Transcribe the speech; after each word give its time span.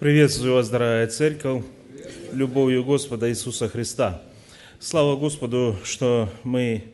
Приветствую 0.00 0.54
вас, 0.54 0.70
дорогая 0.70 1.06
церковь, 1.08 1.62
любовью 2.32 2.82
Господа 2.82 3.28
Иисуса 3.28 3.68
Христа. 3.68 4.22
Слава 4.78 5.14
Господу, 5.14 5.76
что 5.84 6.30
мы 6.42 6.84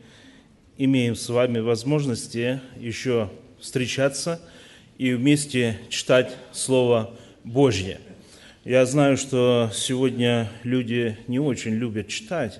имеем 0.77 1.15
с 1.15 1.29
вами 1.29 1.59
возможности 1.59 2.59
еще 2.75 3.29
встречаться 3.61 4.41
и 4.97 5.13
вместе 5.13 5.79
читать 5.87 6.35
Слово 6.51 7.13
Божье. 7.45 8.01
Я 8.65 8.85
знаю, 8.85 9.15
что 9.15 9.71
сегодня 9.73 10.51
люди 10.63 11.17
не 11.27 11.39
очень 11.39 11.75
любят 11.75 12.09
читать. 12.09 12.59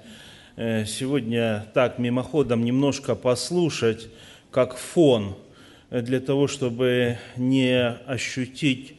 Э, 0.56 0.86
сегодня 0.86 1.68
так 1.74 2.00
мимоходом 2.00 2.64
немножко 2.64 3.16
послушать, 3.16 4.08
как 4.52 4.78
фон, 4.78 5.36
э, 5.90 6.02
для 6.02 6.22
того, 6.22 6.48
чтобы 6.48 7.18
не 7.36 7.86
ощутить 7.86 8.97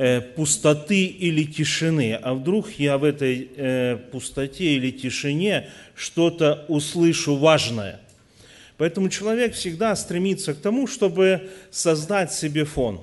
Э, 0.00 0.20
пустоты 0.20 1.06
или 1.06 1.42
тишины, 1.42 2.16
а 2.22 2.34
вдруг 2.34 2.70
я 2.78 2.98
в 2.98 3.02
этой 3.02 3.50
э, 3.56 3.96
пустоте 4.12 4.76
или 4.76 4.92
тишине 4.92 5.70
что-то 5.96 6.64
услышу 6.68 7.34
важное. 7.34 7.98
Поэтому 8.76 9.08
человек 9.08 9.54
всегда 9.54 9.96
стремится 9.96 10.54
к 10.54 10.58
тому, 10.58 10.86
чтобы 10.86 11.50
создать 11.72 12.32
себе 12.32 12.64
фон. 12.64 13.00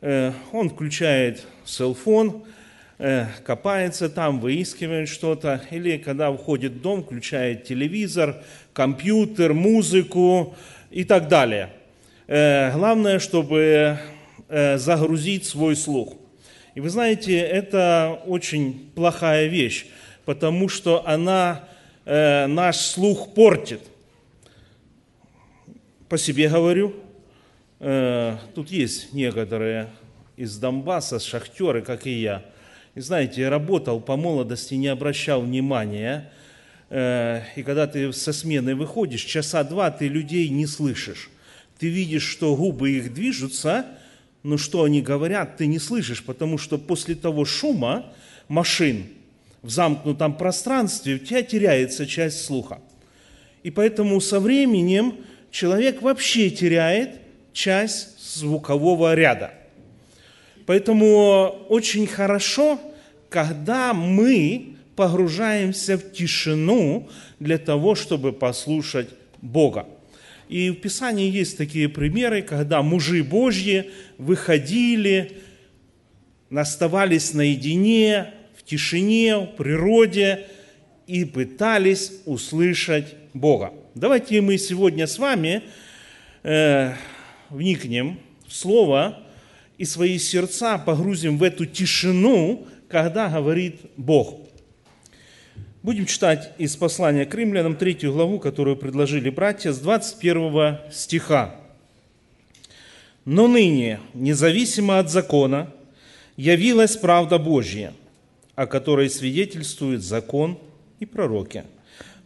Э, 0.00 0.32
он 0.52 0.70
включает 0.70 1.46
селфон, 1.66 2.44
копается 3.44 4.08
там, 4.08 4.40
выискивает 4.40 5.10
что-то, 5.10 5.60
или 5.70 5.98
когда 5.98 6.32
входит 6.32 6.72
в 6.72 6.80
дом, 6.80 7.04
включает 7.04 7.64
телевизор, 7.64 8.42
компьютер, 8.72 9.52
музыку 9.52 10.56
и 10.90 11.04
так 11.04 11.28
далее. 11.28 11.70
Главное, 12.26 13.18
чтобы 13.18 13.98
загрузить 14.48 15.46
свой 15.46 15.74
слух. 15.74 16.14
И 16.74 16.80
вы 16.80 16.88
знаете, 16.88 17.38
это 17.38 18.22
очень 18.26 18.90
плохая 18.94 19.46
вещь, 19.46 19.86
потому 20.24 20.70
что 20.70 21.06
она 21.06 21.68
э, 22.06 22.46
наш 22.46 22.78
слух 22.78 23.34
портит. 23.34 23.80
По 26.08 26.16
себе 26.16 26.48
говорю, 26.48 26.94
э, 27.78 28.38
тут 28.54 28.70
есть 28.70 29.12
некоторые 29.12 29.90
из 30.36 30.56
Донбасса, 30.56 31.20
шахтеры, 31.20 31.82
как 31.82 32.06
и 32.06 32.20
я. 32.22 32.42
И 32.94 33.00
знаете, 33.00 33.50
работал 33.50 34.00
по 34.00 34.16
молодости, 34.16 34.74
не 34.74 34.88
обращал 34.88 35.42
внимания. 35.42 36.32
Э, 36.88 37.42
и 37.54 37.62
когда 37.62 37.86
ты 37.86 38.14
со 38.14 38.32
смены 38.32 38.74
выходишь, 38.74 39.24
часа 39.24 39.62
два 39.62 39.90
ты 39.90 40.08
людей 40.08 40.48
не 40.48 40.66
слышишь. 40.66 41.28
Ты 41.78 41.88
видишь, 41.88 42.26
что 42.26 42.56
губы 42.56 42.92
их 42.92 43.12
движутся, 43.12 43.84
но 44.42 44.56
что 44.56 44.84
они 44.84 45.02
говорят, 45.02 45.56
ты 45.56 45.66
не 45.66 45.78
слышишь, 45.78 46.24
потому 46.24 46.58
что 46.58 46.78
после 46.78 47.14
того 47.14 47.44
шума 47.44 48.06
машин 48.48 49.06
в 49.62 49.70
замкнутом 49.70 50.36
пространстве 50.36 51.14
у 51.14 51.18
тебя 51.18 51.42
теряется 51.42 52.06
часть 52.06 52.44
слуха. 52.44 52.80
И 53.62 53.70
поэтому 53.70 54.20
со 54.20 54.40
временем 54.40 55.16
человек 55.50 56.02
вообще 56.02 56.50
теряет 56.50 57.20
часть 57.52 58.18
звукового 58.36 59.14
ряда. 59.14 59.52
Поэтому 60.66 61.66
очень 61.68 62.06
хорошо, 62.06 62.80
когда 63.28 63.94
мы 63.94 64.76
погружаемся 64.96 65.96
в 65.96 66.12
тишину 66.12 67.08
для 67.38 67.58
того, 67.58 67.94
чтобы 67.94 68.32
послушать 68.32 69.08
Бога. 69.40 69.86
И 70.52 70.68
в 70.68 70.74
Писании 70.74 71.30
есть 71.30 71.56
такие 71.56 71.88
примеры, 71.88 72.42
когда 72.42 72.82
мужи 72.82 73.24
Божьи 73.24 73.90
выходили, 74.18 75.38
оставались 76.54 77.32
наедине, 77.32 78.34
в 78.54 78.62
тишине, 78.62 79.38
в 79.38 79.46
природе 79.56 80.46
и 81.06 81.24
пытались 81.24 82.12
услышать 82.26 83.14
Бога. 83.32 83.72
Давайте 83.94 84.42
мы 84.42 84.58
сегодня 84.58 85.06
с 85.06 85.18
вами 85.18 85.62
э, 86.42 86.96
вникнем 87.48 88.20
в 88.46 88.54
Слово 88.54 89.22
и 89.78 89.86
свои 89.86 90.18
сердца 90.18 90.76
погрузим 90.76 91.38
в 91.38 91.44
эту 91.44 91.64
тишину, 91.64 92.66
когда 92.90 93.30
говорит 93.30 93.80
Бог. 93.96 94.41
Будем 95.82 96.06
читать 96.06 96.52
из 96.58 96.76
послания 96.76 97.26
к 97.26 97.34
римлянам, 97.34 97.74
третью 97.74 98.12
главу, 98.12 98.38
которую 98.38 98.76
предложили 98.76 99.30
братья, 99.30 99.72
с 99.72 99.80
21 99.80 100.78
стиха. 100.92 101.56
«Но 103.24 103.48
ныне, 103.48 103.98
независимо 104.14 105.00
от 105.00 105.10
закона, 105.10 105.72
явилась 106.36 106.96
правда 106.96 107.38
Божья, 107.38 107.94
о 108.54 108.66
которой 108.66 109.10
свидетельствует 109.10 110.04
закон 110.04 110.56
и 111.00 111.04
пророки. 111.04 111.64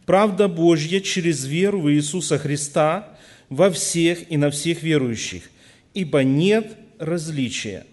Правда 0.05 0.47
Божья 0.47 0.99
через 0.99 1.43
веру 1.45 1.81
в 1.81 1.91
Иисуса 1.91 2.37
Христа 2.37 3.17
во 3.49 3.71
всех 3.71 4.31
и 4.31 4.37
на 4.37 4.51
всех 4.51 4.83
верующих, 4.83 5.49
ибо 5.95 6.23
нет 6.23 6.77
различия, 6.99 7.87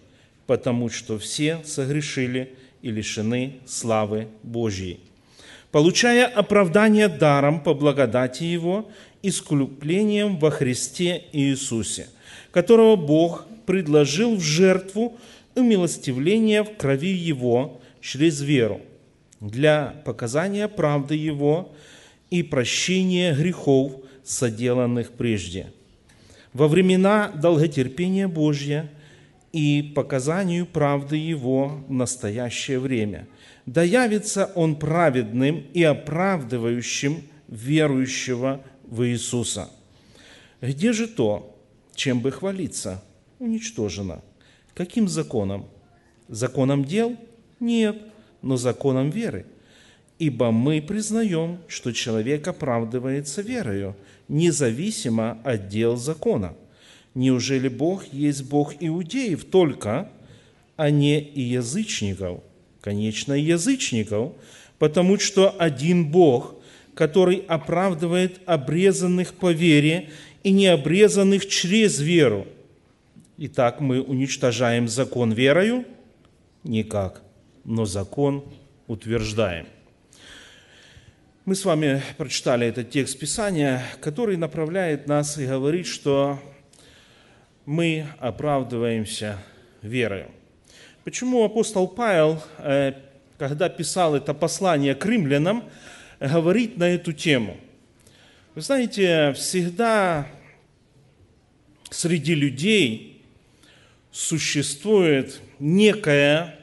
потому 0.45 0.89
что 0.89 1.17
все 1.17 1.61
согрешили 1.65 2.53
и 2.83 2.91
лишены 2.91 3.55
славы 3.65 4.27
Божьей» 4.43 4.99
получая 5.75 6.25
оправдание 6.25 7.09
даром 7.09 7.59
по 7.59 7.73
благодати 7.73 8.45
Его, 8.45 8.89
искуплением 9.21 10.39
во 10.39 10.49
Христе 10.49 11.25
Иисусе, 11.33 12.07
которого 12.51 12.95
Бог 12.95 13.45
предложил 13.65 14.37
в 14.37 14.41
жертву 14.41 15.17
умилостивления 15.53 16.63
в 16.63 16.77
крови 16.77 17.11
Его 17.11 17.81
через 17.99 18.39
веру, 18.39 18.79
для 19.41 20.01
показания 20.05 20.69
правды 20.69 21.15
Его 21.15 21.75
и 22.29 22.41
прощения 22.41 23.35
грехов, 23.35 23.97
соделанных 24.23 25.11
прежде. 25.11 25.73
Во 26.53 26.69
времена 26.69 27.33
долготерпения 27.35 28.29
Божья 28.29 28.89
и 29.51 29.91
показанию 29.93 30.67
правды 30.67 31.17
Его 31.17 31.83
в 31.89 31.91
настоящее 31.91 32.79
время– 32.79 33.27
да 33.65 33.81
явится 33.83 34.51
Он 34.55 34.75
праведным 34.75 35.65
и 35.73 35.83
оправдывающим 35.83 37.23
верующего 37.47 38.63
в 38.83 39.05
Иисуса. 39.07 39.69
Где 40.61 40.93
же 40.93 41.07
то, 41.07 41.55
чем 41.95 42.19
бы 42.19 42.31
хвалиться? 42.31 43.03
Уничтожено. 43.39 44.21
Каким 44.73 45.07
законом? 45.07 45.65
Законом 46.27 46.85
дел? 46.85 47.17
Нет, 47.59 48.01
но 48.41 48.57
законом 48.57 49.09
веры. 49.09 49.45
Ибо 50.17 50.51
мы 50.51 50.81
признаем, 50.81 51.59
что 51.67 51.91
человек 51.91 52.47
оправдывается 52.47 53.41
верою, 53.41 53.95
независимо 54.27 55.39
от 55.43 55.67
дел 55.67 55.97
закона. 55.97 56.55
Неужели 57.13 57.67
Бог 57.67 58.05
есть 58.13 58.43
Бог 58.43 58.75
иудеев 58.79 59.45
только, 59.45 60.09
а 60.77 60.89
не 60.89 61.19
и 61.19 61.41
язычников– 61.41 62.41
конечно, 62.85 63.33
язычников, 63.33 64.33
потому 64.77 65.17
что 65.17 65.49
один 65.57 66.11
Бог, 66.11 66.55
который 66.93 67.43
оправдывает 67.47 68.39
обрезанных 68.45 69.33
по 69.33 69.51
вере 69.51 70.11
и 70.43 70.51
необрезанных 70.51 71.47
через 71.47 71.99
веру. 71.99 72.45
Итак, 73.39 73.81
мы 73.81 74.01
уничтожаем 74.01 74.87
закон 74.87 75.31
верою? 75.33 75.83
Никак, 76.63 77.23
но 77.63 77.85
закон 77.85 78.45
утверждаем. 78.85 79.65
Мы 81.45 81.55
с 81.55 81.65
вами 81.65 82.03
прочитали 82.17 82.67
этот 82.67 82.91
текст 82.91 83.17
Писания, 83.17 83.83
который 83.99 84.37
направляет 84.37 85.07
нас 85.07 85.39
и 85.39 85.47
говорит, 85.47 85.87
что 85.87 86.39
мы 87.65 88.05
оправдываемся 88.19 89.39
верою. 89.81 90.29
Почему 91.05 91.43
апостол 91.45 91.87
Павел, 91.87 92.41
э, 92.57 92.93
когда 93.37 93.69
писал 93.69 94.15
это 94.15 94.33
послание 94.33 94.95
к 94.95 95.05
римлянам, 95.05 95.63
говорит 96.19 96.77
на 96.77 96.85
эту 96.89 97.13
тему? 97.13 97.57
Вы 98.55 98.61
знаете, 98.61 99.31
всегда 99.33 100.27
среди 101.91 102.33
людей 102.33 103.23
существует 104.11 105.41
некое 105.59 106.55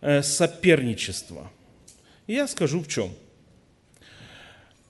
э, 0.00 0.22
соперничество. 0.22 1.52
И 2.26 2.32
я 2.32 2.48
скажу 2.48 2.80
в 2.80 2.88
чем. 2.88 3.10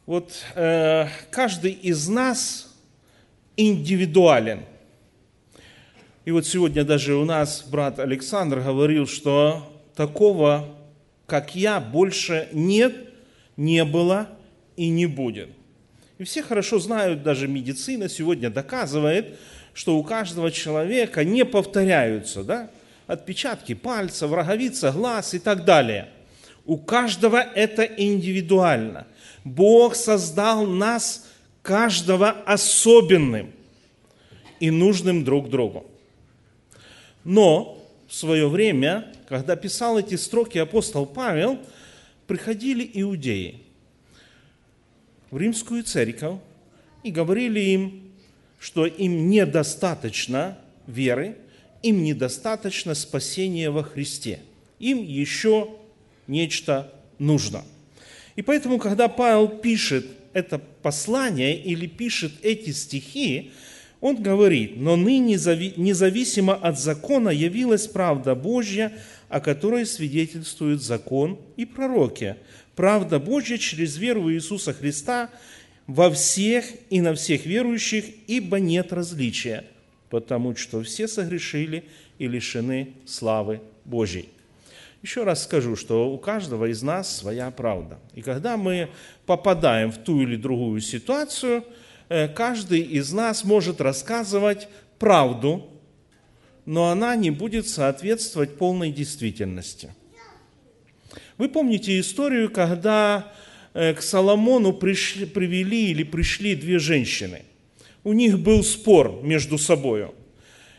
Вот 0.06 0.32
э, 0.54 1.08
каждый 1.32 1.72
из 1.72 2.06
нас 2.06 2.72
индивидуален– 3.56 4.64
и 6.26 6.32
вот 6.32 6.44
сегодня 6.44 6.82
даже 6.82 7.14
у 7.14 7.24
нас 7.24 7.64
брат 7.64 8.00
Александр 8.00 8.58
говорил, 8.58 9.06
что 9.06 9.62
такого, 9.94 10.68
как 11.26 11.54
я, 11.54 11.78
больше 11.78 12.48
нет, 12.52 12.94
не 13.56 13.84
было 13.84 14.28
и 14.76 14.88
не 14.88 15.06
будет. 15.06 15.50
И 16.18 16.24
все 16.24 16.42
хорошо 16.42 16.80
знают, 16.80 17.22
даже 17.22 17.46
медицина 17.46 18.08
сегодня 18.08 18.50
доказывает, 18.50 19.38
что 19.72 19.96
у 19.96 20.02
каждого 20.02 20.50
человека 20.50 21.22
не 21.22 21.44
повторяются, 21.44 22.42
да? 22.42 22.70
отпечатки 23.06 23.74
пальцев, 23.74 24.32
роговица, 24.32 24.90
глаз 24.90 25.32
и 25.32 25.38
так 25.38 25.64
далее. 25.64 26.08
У 26.64 26.76
каждого 26.76 27.36
это 27.36 27.84
индивидуально. 27.84 29.06
Бог 29.44 29.94
создал 29.94 30.66
нас, 30.66 31.28
каждого 31.62 32.30
особенным 32.30 33.52
и 34.58 34.72
нужным 34.72 35.22
друг 35.22 35.50
другу. 35.50 35.86
Но 37.26 37.84
в 38.06 38.14
свое 38.14 38.48
время, 38.48 39.12
когда 39.28 39.56
писал 39.56 39.98
эти 39.98 40.14
строки 40.14 40.58
апостол 40.58 41.06
Павел, 41.06 41.58
приходили 42.28 42.88
иудеи 42.94 43.62
в 45.32 45.36
римскую 45.36 45.82
церковь 45.82 46.38
и 47.02 47.10
говорили 47.10 47.58
им, 47.58 48.12
что 48.60 48.86
им 48.86 49.28
недостаточно 49.28 50.56
веры, 50.86 51.36
им 51.82 52.04
недостаточно 52.04 52.94
спасения 52.94 53.70
во 53.70 53.82
Христе. 53.82 54.38
Им 54.78 55.02
еще 55.02 55.70
нечто 56.28 56.92
нужно. 57.18 57.64
И 58.36 58.42
поэтому, 58.42 58.78
когда 58.78 59.08
Павел 59.08 59.48
пишет 59.48 60.06
это 60.32 60.60
послание 60.60 61.60
или 61.60 61.88
пишет 61.88 62.34
эти 62.42 62.70
стихи, 62.70 63.50
он 64.00 64.22
говорит, 64.22 64.76
но 64.76 64.96
ныне 64.96 65.34
независимо 65.34 66.54
от 66.54 66.78
закона 66.78 67.30
явилась 67.30 67.86
правда 67.86 68.34
Божья, 68.34 68.92
о 69.28 69.40
которой 69.40 69.86
свидетельствуют 69.86 70.82
закон 70.82 71.40
и 71.56 71.64
пророки. 71.64 72.36
Правда 72.74 73.18
Божья 73.18 73.56
через 73.56 73.96
веру 73.96 74.30
Иисуса 74.30 74.74
Христа 74.74 75.30
во 75.86 76.10
всех 76.10 76.66
и 76.90 77.00
на 77.00 77.14
всех 77.14 77.46
верующих, 77.46 78.04
ибо 78.26 78.60
нет 78.60 78.92
различия, 78.92 79.64
потому 80.10 80.54
что 80.56 80.82
все 80.82 81.08
согрешили 81.08 81.84
и 82.18 82.28
лишены 82.28 82.90
славы 83.06 83.62
Божьей. 83.84 84.28
Еще 85.02 85.24
раз 85.24 85.44
скажу, 85.44 85.74
что 85.74 86.12
у 86.12 86.18
каждого 86.18 86.66
из 86.66 86.82
нас 86.82 87.16
своя 87.16 87.50
правда. 87.50 87.98
И 88.14 88.22
когда 88.22 88.56
мы 88.56 88.88
попадаем 89.24 89.90
в 89.90 89.98
ту 89.98 90.20
или 90.20 90.36
другую 90.36 90.82
ситуацию– 90.82 91.64
каждый 92.08 92.80
из 92.80 93.12
нас 93.12 93.44
может 93.44 93.80
рассказывать 93.80 94.68
правду, 94.98 95.70
но 96.64 96.88
она 96.88 97.16
не 97.16 97.30
будет 97.30 97.68
соответствовать 97.68 98.56
полной 98.58 98.90
действительности. 98.90 99.94
Вы 101.38 101.48
помните 101.48 102.00
историю, 102.00 102.50
когда 102.50 103.32
э, 103.74 103.94
к 103.94 104.02
Соломону 104.02 104.72
пришли, 104.72 105.26
привели 105.26 105.90
или 105.90 106.02
пришли 106.02 106.54
две 106.54 106.78
женщины. 106.78 107.42
У 108.04 108.12
них 108.12 108.38
был 108.38 108.64
спор 108.64 109.20
между 109.22 109.58
собой. 109.58 110.08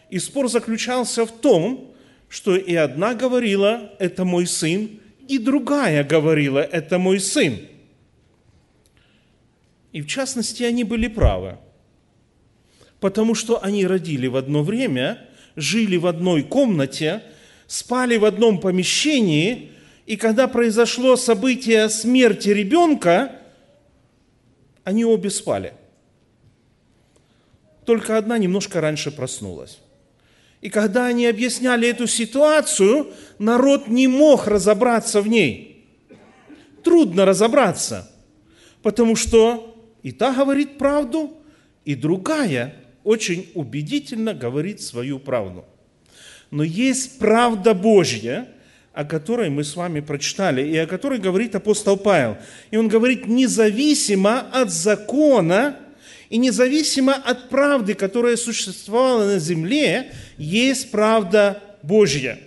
И 0.10 0.20
спор 0.20 0.50
заключался 0.50 1.26
в 1.26 1.32
том, 1.32 1.94
что 2.30 2.56
и 2.56 2.74
одна 2.76 3.14
говорила, 3.14 3.92
это 4.00 4.26
мой 4.26 4.48
сын, 4.48 5.00
и 5.28 5.38
другая 5.38 6.04
говорила, 6.04 6.60
это 6.60 6.98
мой 6.98 7.20
сын. 7.20 7.60
И 9.98 10.02
в 10.02 10.06
частности, 10.06 10.62
они 10.62 10.84
были 10.84 11.08
правы, 11.08 11.58
потому 13.00 13.34
что 13.34 13.64
они 13.64 13.88
родили 13.88 14.28
в 14.28 14.36
одно 14.36 14.62
время, 14.62 15.26
жили 15.56 15.98
в 15.98 16.06
одной 16.06 16.44
комнате, 16.44 17.24
спали 17.66 18.18
в 18.18 18.26
одном 18.26 18.60
помещении, 18.60 19.72
и 20.06 20.16
когда 20.16 20.48
произошло 20.48 21.16
событие 21.16 21.90
смерти 21.90 22.50
ребенка, 22.50 23.42
они 24.84 25.04
обе 25.04 25.32
спали. 25.32 25.74
Только 27.84 28.20
одна 28.20 28.38
немножко 28.38 28.82
раньше 28.82 29.10
проснулась. 29.10 29.80
И 30.62 30.70
когда 30.70 31.08
они 31.08 31.26
объясняли 31.26 31.90
эту 31.90 32.06
ситуацию, 32.06 33.14
народ 33.40 33.88
не 33.88 34.08
мог 34.08 34.46
разобраться 34.46 35.24
в 35.24 35.28
ней. 35.28 35.88
Трудно 36.84 37.26
разобраться, 37.26 38.12
потому 38.84 39.16
что 39.16 39.74
и 40.04 40.12
та 40.12 40.34
говорит 40.34 40.78
правду, 40.78 41.34
и 41.86 41.96
другая 41.96 42.76
очень 43.04 43.50
убедительно 43.54 44.34
говорит 44.34 44.82
свою 44.82 45.20
правду. 45.20 45.66
Но 46.52 46.64
есть 46.64 47.20
правда 47.20 47.74
Божья, 47.74 48.48
о 48.94 49.06
которой 49.06 49.50
мы 49.50 49.64
с 49.64 49.76
вами 49.76 50.00
прочитали, 50.00 50.68
и 50.68 50.76
о 50.76 50.88
которой 50.88 51.20
говорит 51.20 51.56
апостол 51.56 51.98
Павел. 51.98 52.38
И 52.72 52.78
он 52.78 52.88
говорит, 52.88 53.28
независимо 53.28 54.40
от 54.40 54.72
закона 54.72 55.78
и 56.30 56.38
независимо 56.38 57.14
от 57.14 57.50
правды, 57.50 57.94
которая 57.94 58.36
существовала 58.38 59.26
на 59.26 59.40
земле, 59.40 60.12
есть 60.38 60.92
правда 60.92 61.62
Божья. 61.84 62.40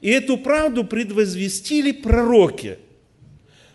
И 0.00 0.08
эту 0.08 0.38
правду 0.38 0.84
предвозвестили 0.84 1.92
пророки, 1.92 2.78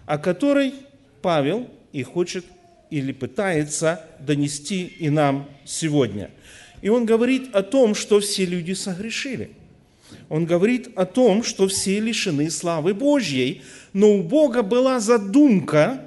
о 0.05 0.17
которой 0.17 0.73
Павел 1.21 1.69
и 1.91 2.03
хочет 2.03 2.45
или 2.91 3.11
пытается 3.13 4.05
донести 4.19 4.85
и 4.85 5.09
нам 5.09 5.49
сегодня. 5.65 6.29
И 6.83 6.89
он 6.89 7.05
говорит 7.05 7.55
о 7.55 7.63
том, 7.63 7.95
что 7.95 8.19
все 8.19 8.45
люди 8.45 8.73
согрешили. 8.73 9.51
Он 10.29 10.45
говорит 10.45 10.89
о 10.95 11.05
том, 11.05 11.43
что 11.43 11.67
все 11.67 11.99
лишены 11.99 12.49
славы 12.51 12.93
Божьей, 12.93 13.61
но 13.93 14.11
у 14.11 14.23
Бога 14.23 14.61
была 14.61 14.99
задумка 14.99 16.03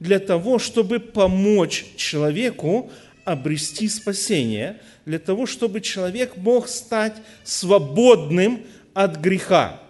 для 0.00 0.20
того, 0.20 0.58
чтобы 0.58 1.00
помочь 1.00 1.84
человеку 1.96 2.90
обрести 3.24 3.88
спасение, 3.88 4.80
для 5.04 5.18
того, 5.18 5.46
чтобы 5.46 5.80
человек 5.80 6.36
мог 6.36 6.68
стать 6.68 7.14
свободным 7.44 8.62
от 8.94 9.16
греха. 9.16 9.80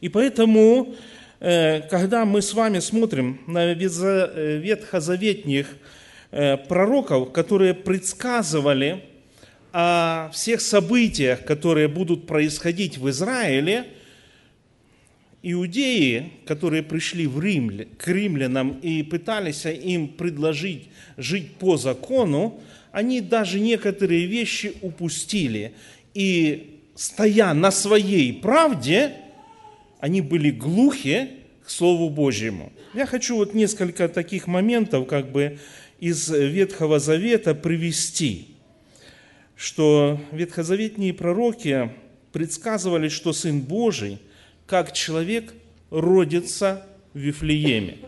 И 0.00 0.08
поэтому 0.08 0.94
когда 1.40 2.26
мы 2.26 2.42
с 2.42 2.52
вами 2.52 2.80
смотрим 2.80 3.40
на 3.46 3.72
э, 3.72 4.58
ветхозаветних 4.58 5.68
э, 6.32 6.58
пророков, 6.58 7.32
которые 7.32 7.72
предсказывали 7.72 9.04
о 9.72 10.28
всех 10.34 10.60
событиях, 10.60 11.42
которые 11.44 11.88
будут 11.88 12.26
происходить 12.26 12.98
в 12.98 13.08
Израиле, 13.08 13.86
иудеи, 15.42 16.30
которые 16.44 16.82
пришли 16.82 17.26
в 17.26 17.40
Рим, 17.40 17.86
к 17.96 18.06
римлянам 18.08 18.78
и 18.82 19.02
пытались 19.02 19.64
им 19.64 20.08
предложить 20.08 20.88
жить 21.16 21.54
по 21.54 21.78
закону, 21.78 22.60
они 22.92 23.22
даже 23.22 23.60
некоторые 23.60 24.26
вещи 24.26 24.74
упустили. 24.82 25.72
И 26.12 26.80
стоя 26.94 27.54
на 27.54 27.70
своей 27.70 28.34
правде, 28.34 29.12
они 30.00 30.20
были 30.20 30.50
глухи 30.50 31.39
Слову 31.70 32.10
Божьему. 32.10 32.72
Я 32.94 33.06
хочу 33.06 33.36
вот 33.36 33.54
несколько 33.54 34.08
таких 34.08 34.48
моментов 34.48 35.06
как 35.06 35.30
бы 35.30 35.58
из 36.00 36.28
Ветхого 36.28 36.98
Завета 36.98 37.54
привести, 37.54 38.56
что 39.54 40.20
ветхозаветные 40.32 41.14
пророки 41.14 41.92
предсказывали, 42.32 43.08
что 43.08 43.32
Сын 43.32 43.60
Божий, 43.60 44.18
как 44.66 44.92
человек, 44.92 45.54
родится 45.90 46.86
в 47.14 47.18
Вифлееме. 47.18 47.98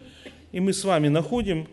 И 0.50 0.58
мы 0.58 0.72
с 0.72 0.82
вами 0.82 1.06
находим 1.06 1.68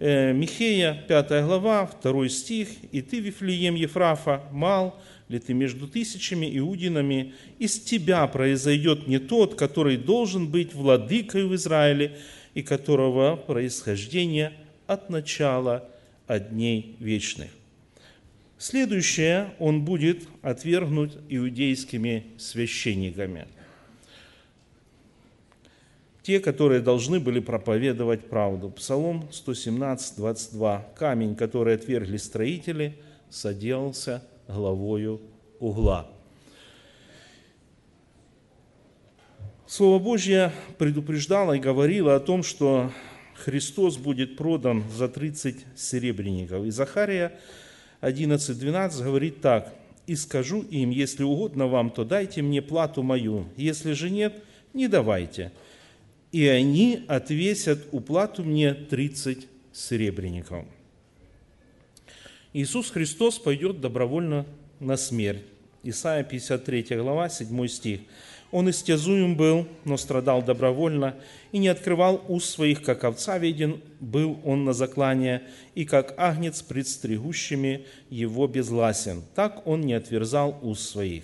э, 0.00 0.32
Михея, 0.32 1.04
5 1.08 1.28
глава, 1.44 1.90
2 2.02 2.28
стих. 2.28 2.68
«И 2.90 3.02
ты, 3.02 3.20
Вифлеем 3.20 3.74
Ефрафа, 3.74 4.44
мал, 4.50 4.98
ли 5.28 5.38
ты 5.38 5.52
между 5.54 5.86
тысячами 5.86 6.50
иудинами, 6.58 7.34
из 7.58 7.78
тебя 7.80 8.26
произойдет 8.26 9.06
не 9.06 9.18
тот, 9.18 9.54
который 9.54 9.96
должен 9.96 10.48
быть 10.48 10.74
владыкой 10.74 11.44
в 11.46 11.54
Израиле, 11.54 12.18
и 12.54 12.62
которого 12.62 13.36
происхождение 13.36 14.52
от 14.86 15.10
начала 15.10 15.88
от 16.26 16.50
дней 16.50 16.96
вечных. 16.98 17.50
Следующее, 18.58 19.54
он 19.60 19.84
будет 19.84 20.26
отвергнут 20.42 21.16
иудейскими 21.28 22.26
священниками. 22.38 23.46
Те, 26.22 26.40
которые 26.40 26.80
должны 26.80 27.20
были 27.20 27.38
проповедовать 27.38 28.28
правду. 28.28 28.70
Псалом 28.70 29.28
117, 29.30 30.16
22. 30.16 30.88
«Камень, 30.98 31.36
который 31.36 31.76
отвергли 31.76 32.16
строители, 32.16 32.98
соделался 33.30 34.22
главою 34.48 35.20
угла. 35.60 36.08
Слово 39.66 39.98
Божье 39.98 40.50
предупреждало 40.78 41.52
и 41.52 41.60
говорило 41.60 42.16
о 42.16 42.20
том, 42.20 42.42
что 42.42 42.90
Христос 43.34 43.98
будет 43.98 44.36
продан 44.36 44.82
за 44.90 45.08
30 45.08 45.56
серебряников. 45.76 46.64
И 46.64 46.70
Захария 46.70 47.38
11.12 48.00 49.04
говорит 49.04 49.40
так. 49.40 49.74
«И 50.06 50.16
скажу 50.16 50.62
им, 50.62 50.88
если 50.88 51.22
угодно 51.22 51.66
вам, 51.66 51.90
то 51.90 52.02
дайте 52.02 52.40
мне 52.40 52.62
плату 52.62 53.02
мою, 53.02 53.44
если 53.56 53.92
же 53.92 54.08
нет, 54.08 54.42
не 54.72 54.88
давайте. 54.88 55.52
И 56.32 56.46
они 56.46 57.04
отвесят 57.08 57.80
уплату 57.92 58.42
мне 58.42 58.72
30 58.72 59.46
серебряников». 59.70 60.64
Иисус 62.60 62.90
Христос 62.90 63.38
пойдет 63.38 63.80
добровольно 63.80 64.44
на 64.80 64.96
смерть. 64.96 65.44
Исайя 65.84 66.24
53 66.24 66.96
глава, 66.96 67.28
7 67.28 67.68
стих. 67.68 68.00
«Он 68.50 68.68
истязуем 68.68 69.36
был, 69.36 69.68
но 69.84 69.96
страдал 69.96 70.42
добровольно, 70.42 71.14
и 71.52 71.58
не 71.58 71.68
открывал 71.68 72.20
уст 72.26 72.50
своих, 72.50 72.82
как 72.82 73.04
овца 73.04 73.38
виден 73.38 73.80
был 74.00 74.40
он 74.44 74.64
на 74.64 74.72
заклание, 74.72 75.44
и 75.76 75.84
как 75.84 76.14
агнец 76.16 76.60
пред 76.62 76.88
стригущими 76.88 77.86
его 78.10 78.48
безгласен. 78.48 79.22
Так 79.36 79.64
он 79.64 79.82
не 79.82 79.92
отверзал 79.92 80.58
уст 80.60 80.82
своих». 80.82 81.22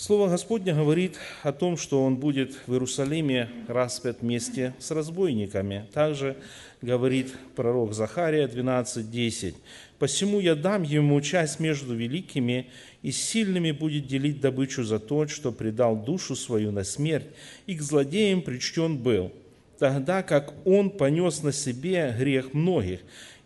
Слово 0.00 0.30
Господне 0.30 0.72
говорит 0.72 1.18
о 1.42 1.52
том, 1.52 1.76
что 1.76 2.02
он 2.02 2.16
будет 2.16 2.56
в 2.66 2.72
Иерусалиме 2.72 3.50
распят 3.68 4.22
вместе 4.22 4.72
с 4.78 4.92
разбойниками. 4.92 5.88
Также 5.92 6.38
говорит 6.80 7.34
пророк 7.54 7.92
Захария 7.92 8.46
12.10. 8.46 9.56
«Посему 9.98 10.40
я 10.40 10.54
дам 10.54 10.84
ему 10.84 11.20
часть 11.20 11.60
между 11.60 11.94
великими, 11.94 12.70
и 13.02 13.10
сильными 13.10 13.72
будет 13.72 14.06
делить 14.06 14.40
добычу 14.40 14.84
за 14.84 15.00
то, 15.00 15.28
что 15.28 15.52
предал 15.52 15.96
душу 15.96 16.34
свою 16.34 16.72
на 16.72 16.82
смерть, 16.82 17.26
и 17.66 17.74
к 17.74 17.82
злодеям 17.82 18.40
причтен 18.40 18.96
был, 18.96 19.30
тогда 19.78 20.22
как 20.22 20.54
он 20.66 20.88
понес 20.88 21.42
на 21.42 21.52
себе 21.52 22.16
грех 22.18 22.54
многих, 22.54 23.00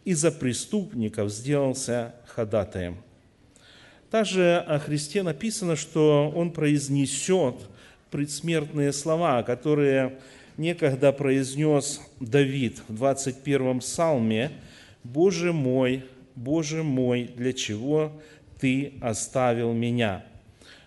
и 0.05 0.15
за 0.15 0.31
преступников 0.31 1.33
сделался 1.33 2.15
ходатаем». 2.27 2.99
Также 4.15 4.65
о 4.69 4.79
Христе 4.79 5.25
написано, 5.25 5.75
что 5.75 6.33
Он 6.37 6.53
произнесет 6.53 7.57
предсмертные 8.13 8.93
слова, 8.93 9.43
которые 9.43 10.21
некогда 10.57 11.11
произнес 11.11 12.01
Давид 12.21 12.81
в 12.87 12.95
21 12.95 13.81
псалме. 13.81 14.53
«Боже 15.03 15.53
мой, 15.53 16.05
Боже 16.37 16.85
мой, 16.85 17.29
для 17.37 17.53
чего 17.53 18.13
Ты 18.61 18.93
оставил 19.01 19.73
меня?» 19.73 20.25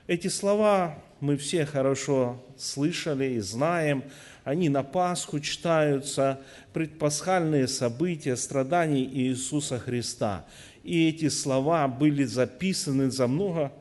Эти 0.07 0.29
слова 0.29 0.97
мы 1.19 1.35
все 1.35 1.65
хорошо 1.65 2.41
слышали 2.57 3.33
и 3.33 3.39
знаем, 3.39 4.05
они 4.45 4.69
на 4.69 4.83
Пасху 4.83 5.41
читаются, 5.41 6.39
предпасхальные 6.71 7.67
события 7.67 8.37
страданий 8.37 9.03
Иисуса 9.03 9.79
Христа 9.79 10.45
и 10.87 11.09
эти 11.09 11.27
слова 11.27 11.85
были 11.89 12.23
записаны 12.23 13.11
за 13.11 13.27
много 13.27 13.73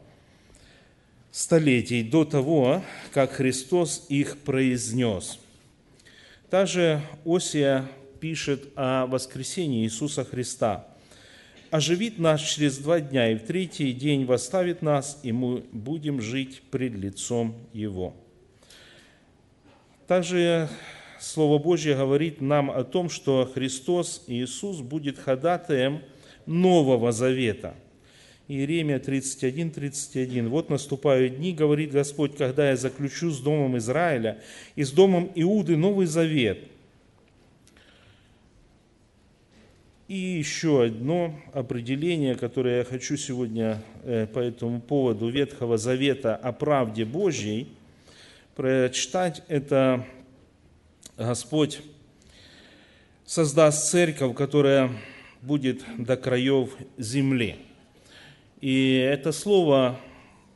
столетий 1.31 2.03
до 2.03 2.25
того, 2.25 2.83
как 3.13 3.31
Христос 3.31 4.07
их 4.09 4.39
произнес. 4.39 5.39
Также 6.51 7.01
Осия 7.25 7.89
пишет 8.19 8.73
о 8.75 9.07
воскресении 9.07 9.85
Иисуса 9.85 10.25
Христа. 10.25 10.85
«Оживит 11.71 12.19
нас 12.19 12.41
через 12.41 12.79
два 12.79 13.01
дня, 13.01 13.31
и 13.31 13.37
в 13.37 13.45
третий 13.45 13.93
день 13.93 14.25
восставит 14.25 14.83
нас, 14.83 15.21
и 15.23 15.31
мы 15.31 15.63
будем 15.71 16.21
жить 16.21 16.61
пред 16.73 16.95
лицом 16.95 17.55
Его». 17.73 18.15
Также 20.09 20.69
Слово 21.21 21.59
Божье 21.63 21.95
говорит 21.95 22.41
нам 22.41 22.69
о 22.69 22.83
том, 22.83 23.11
что 23.11 23.49
Христос, 23.55 24.25
Иисус, 24.27 24.81
будет 24.81 25.21
ходатаем– 25.21 26.03
Нового 26.47 27.13
Завета. 27.13 27.75
Иеремия 28.49 29.01
31, 29.01 29.73
31. 29.73 30.49
«Вот 30.49 30.71
наступают 30.71 31.39
дни, 31.39 31.53
говорит 31.53 31.91
Господь, 31.91 32.37
когда 32.37 32.71
я 32.71 32.77
заключу 32.77 33.31
с 33.31 33.41
домом 33.41 33.77
Израиля 33.79 34.41
и 34.77 34.85
с 34.85 34.93
домом 34.93 35.31
Иуды 35.35 35.77
Новый 35.77 36.07
Завет». 36.07 36.59
И 40.07 40.15
еще 40.15 40.85
одно 40.85 41.35
определение, 41.53 42.37
которое 42.37 42.79
я 42.79 42.85
хочу 42.85 43.17
сегодня 43.17 43.83
э, 44.05 44.29
по 44.29 44.39
этому 44.39 44.81
поводу 44.81 45.29
Ветхого 45.29 45.79
Завета 45.79 46.37
о 46.37 46.53
правде 46.53 47.05
Божьей 47.05 47.67
прочитать, 48.55 49.43
это 49.49 50.07
Господь 51.17 51.81
создаст 53.25 53.91
церковь, 53.91 54.37
которая 54.37 54.93
будет 55.47 55.85
до 55.97 56.17
краев 56.17 56.77
земли. 56.99 57.57
И 58.61 58.95
это 58.95 59.33
слово, 59.33 60.01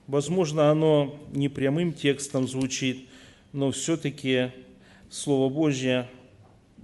возможно, 0.07 0.71
оно 0.71 1.17
не 1.33 1.49
прямым 1.49 1.93
текстом 1.93 2.49
звучит, 2.49 3.07
но 3.53 3.71
все-таки 3.71 4.51
Слово 5.11 5.53
Божье 5.53 6.09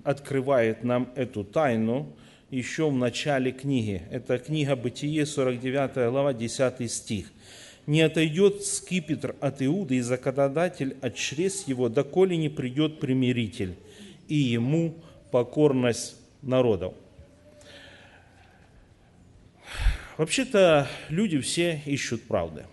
открывает 0.02 0.82
нам 0.82 1.08
эту 1.14 1.44
тайну 1.44 2.12
еще 2.50 2.90
в 2.90 2.94
начале 2.94 3.52
книги. 3.52 4.02
Это 4.10 4.38
книга 4.38 4.74
Бытие, 4.74 5.26
49 5.26 6.10
глава, 6.10 6.32
10 6.32 6.90
стих. 6.90 7.32
«Не 7.86 8.02
отойдет 8.02 8.64
скипетр 8.64 9.36
от 9.40 9.62
Иуды 9.62 9.96
и 9.96 10.00
законодатель 10.00 10.96
от 11.02 11.14
чрез 11.14 11.68
его, 11.68 11.88
доколе 11.88 12.36
не 12.36 12.48
придет 12.48 12.98
примиритель, 12.98 13.76
и 14.26 14.34
ему 14.34 14.96
покорность 15.30 16.16
народов». 16.42 16.94
Вообще-то 20.16 20.88
люди 21.10 21.38
все 21.40 21.82
ищут 21.84 22.22
правды. 22.22 22.64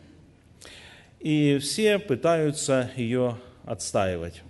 И 1.19 1.57
все 1.59 1.99
пытаются 1.99 2.89
ее 2.95 3.37
отстаивать. 3.65 4.43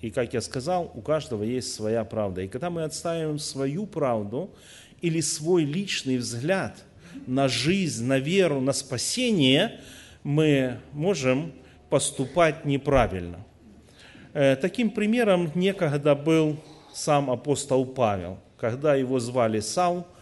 И, 0.00 0.10
как 0.10 0.32
я 0.34 0.40
сказал, 0.40 0.92
у 0.94 1.00
каждого 1.00 1.42
есть 1.42 1.74
своя 1.74 2.04
правда. 2.04 2.42
И 2.42 2.48
когда 2.48 2.70
мы 2.70 2.84
отстаиваем 2.84 3.40
свою 3.40 3.86
правду 3.86 4.50
или 5.00 5.20
свой 5.20 5.64
личный 5.64 6.16
взгляд 6.16 6.76
на 7.26 7.48
жизнь, 7.48 8.04
на 8.04 8.20
веру, 8.20 8.60
на 8.60 8.72
спасение, 8.72 9.80
мы 10.22 10.78
можем 10.92 11.52
поступать 11.90 12.64
неправильно. 12.64 13.44
Э, 14.32 14.54
таким 14.54 14.90
примером 14.90 15.50
некогда 15.56 16.14
был 16.14 16.56
сам 16.94 17.32
апостол 17.32 17.84
Павел. 17.84 18.38
Когда 18.58 18.94
его 18.94 19.18
звали 19.18 19.58
Э, 19.58 20.17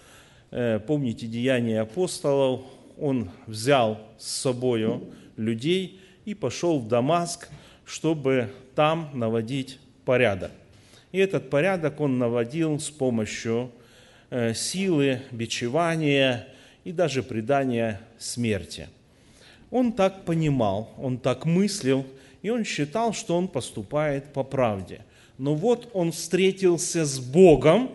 помните 0.51 1.27
деяния 1.27 1.81
апостолов, 1.81 2.63
он 2.99 3.31
взял 3.47 3.99
с 4.19 4.29
собою 4.29 5.03
людей 5.37 6.01
и 6.25 6.35
пошел 6.35 6.79
в 6.79 6.89
Дамаск, 6.89 7.49
чтобы 7.85 8.51
там 8.75 9.11
наводить 9.15 9.79
порядок. 10.05 10.51
И 11.13 11.19
этот 11.19 11.51
порядок 11.51 12.01
он 12.01 12.19
наводил 12.19 12.79
с 12.79 12.91
помощью 12.91 13.71
э, 14.31 14.55
силы, 14.55 15.23
бичевания 15.31 16.47
и 16.85 16.93
даже 16.93 17.23
предания 17.23 18.01
смерти. 18.19 18.89
Он 19.71 19.93
так 19.93 20.25
понимал, 20.25 20.91
он 20.99 21.19
так 21.19 21.45
мыслил, 21.45 22.07
и 22.43 22.51
он 22.51 22.65
считал, 22.65 23.13
что 23.13 23.37
он 23.37 23.49
поступает 23.49 24.33
по 24.33 24.45
правде. 24.45 25.01
Но 25.39 25.55
вот 25.55 25.89
он 25.93 26.13
встретился 26.13 27.05
с 27.05 27.19
Богом, 27.19 27.91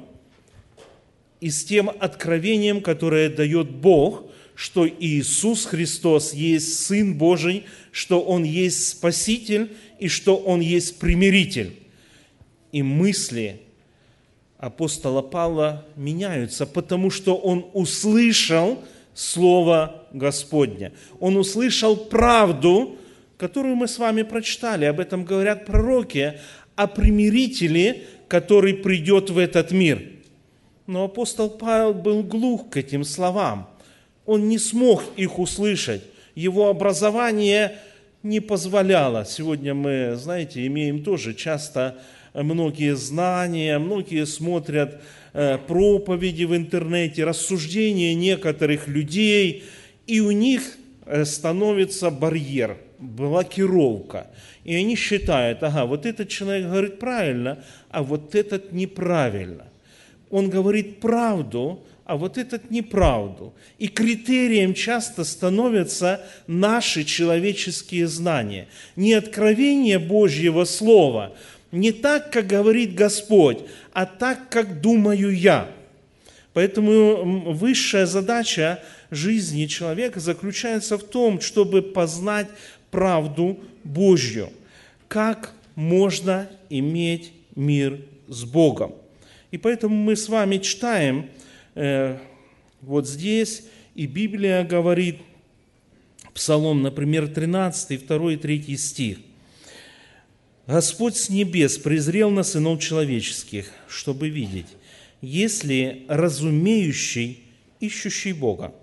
и 1.42 1.50
с 1.50 1.66
тем 1.66 1.90
откровением, 1.90 2.82
которое 2.82 3.28
дает 3.28 3.72
Бог, 3.72 4.26
что 4.56 4.88
Иисус 4.88 5.66
Христос 5.66 6.34
есть 6.34 6.86
Сын 6.86 7.16
Божий, 7.16 7.66
что 7.92 8.22
Он 8.22 8.44
есть 8.44 8.88
Спаситель 8.90 9.72
и 10.00 10.08
что 10.08 10.38
Он 10.38 10.62
есть 10.62 11.00
примиритель. 11.00 11.74
И 12.72 12.84
мысли 12.84 13.60
апостола 14.60 15.24
Павла 15.24 15.86
меняются, 15.96 16.68
потому 16.68 17.10
что 17.10 17.36
он 17.36 17.66
услышал 17.74 18.84
Слово 19.16 20.06
Господне. 20.14 20.94
Он 21.20 21.36
услышал 21.36 21.98
правду, 21.98 22.98
которую 23.38 23.76
мы 23.76 23.88
с 23.88 23.98
вами 23.98 24.22
прочитали. 24.22 24.86
Об 24.86 25.00
этом 25.00 25.26
говорят 25.26 25.66
пророки, 25.66 26.40
о 26.76 26.88
примирителе, 26.88 28.04
который 28.28 28.76
придет 28.76 29.32
в 29.32 29.40
этот 29.40 29.72
мир– 29.72 30.04
но 30.92 31.06
апостол 31.06 31.50
Павел 31.50 31.94
был 31.94 32.22
глух 32.22 32.70
к 32.70 32.78
этим 32.78 33.06
словам. 33.06 33.70
Он 34.26 34.50
не 34.50 34.60
смог 34.60 35.02
их 35.16 35.40
услышать. 35.40 36.02
Его 36.36 36.68
образование 36.68 37.78
не 38.24 38.42
позволяло. 38.42 39.26
Сегодня 39.26 39.74
мы, 39.74 40.16
знаете, 40.18 40.68
имеем 40.68 41.02
тоже 41.02 41.34
часто 41.34 41.98
многие 42.34 42.96
знания, 42.98 43.80
многие 43.80 44.26
смотрят 44.26 45.02
э, 45.32 45.58
проповеди 45.66 46.44
в 46.44 46.56
интернете, 46.58 47.24
рассуждения 47.24 48.14
некоторых 48.14 48.90
людей, 48.90 49.64
и 50.08 50.20
у 50.20 50.32
них 50.32 50.78
э, 51.06 51.24
становится 51.24 52.12
барьер, 52.12 52.78
блокировка. 53.00 54.28
И 54.66 54.76
они 54.76 54.98
считают, 54.98 55.64
ага, 55.64 55.86
вот 55.86 56.06
этот 56.06 56.28
человек 56.28 56.68
говорит 56.68 57.00
правильно, 57.00 57.64
а 57.90 58.04
вот 58.04 58.36
этот 58.36 58.74
неправильно 58.74 59.71
он 60.32 60.50
говорит 60.50 61.00
правду, 61.00 61.84
а 62.06 62.18
вот 62.18 62.38
этот 62.38 62.72
неправду. 62.72 63.54
И 63.78 63.88
критерием 63.88 64.74
часто 64.74 65.24
становятся 65.24 66.22
наши 66.48 67.04
человеческие 67.04 68.08
знания. 68.08 68.68
Не 68.96 69.14
откровение 69.14 70.00
Божьего 70.00 70.66
Слова, 70.66 71.34
не 71.72 71.92
так, 71.92 72.32
как 72.32 72.48
говорит 72.48 72.96
Господь, 72.96 73.60
а 73.94 74.06
так, 74.06 74.50
как 74.50 74.82
думаю 74.82 75.34
я. 75.34 75.70
Поэтому 76.54 77.54
высшая 77.54 78.06
задача 78.06 78.84
жизни 79.10 79.68
человека 79.68 80.20
заключается 80.20 80.98
в 80.98 81.04
том, 81.04 81.40
чтобы 81.40 81.82
познать 81.82 82.48
правду 82.90 83.60
Божью. 83.84 84.50
Как 85.08 85.54
можно 85.76 86.50
иметь 86.70 87.32
мир 87.56 88.02
с 88.28 88.44
Богом? 88.44 88.96
И 89.52 89.58
поэтому 89.58 89.96
мы 89.96 90.16
с 90.16 90.30
вами 90.30 90.58
читаем 90.58 91.30
э, 91.76 92.18
вот 92.82 93.08
здесь, 93.08 93.64
и 93.96 94.08
Библия 94.08 94.64
говорит, 94.64 95.18
Псалом, 96.34 96.82
например, 96.82 97.28
13, 97.28 98.08
2 98.08 98.34
и 98.34 98.38
3 98.38 98.78
стих. 98.78 99.18
«Господь 100.66 101.18
с 101.18 101.30
небес 101.30 101.78
презрел 101.78 102.30
на 102.30 102.44
сынов 102.44 102.82
человеческих, 102.82 103.70
чтобы 103.90 104.30
видеть, 104.30 104.68
если 105.22 106.06
разумеющий, 106.08 107.44
ищущий 107.80 108.32
Бога. 108.32 108.74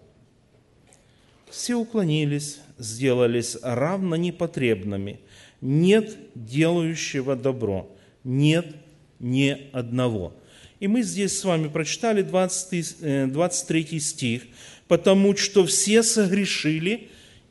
Все 1.48 1.76
уклонились, 1.76 2.60
сделались 2.76 3.56
равно 3.62 4.16
непотребными. 4.16 5.20
Нет 5.60 6.16
делающего 6.34 7.34
добро, 7.34 7.90
нет 8.22 8.76
ни 9.18 9.70
одного. 9.72 10.34
И 10.80 10.87
мы 10.87 11.02
здесь 11.02 11.38
с 11.38 11.44
вами 11.44 11.68
прочитали 11.68 12.23
20, 12.23 13.30
23 13.32 13.88
э, 13.90 13.99
стих. 13.99 14.42
«Потому 14.87 15.37
что 15.37 15.66
все 15.66 16.02
согрешили 16.02 17.08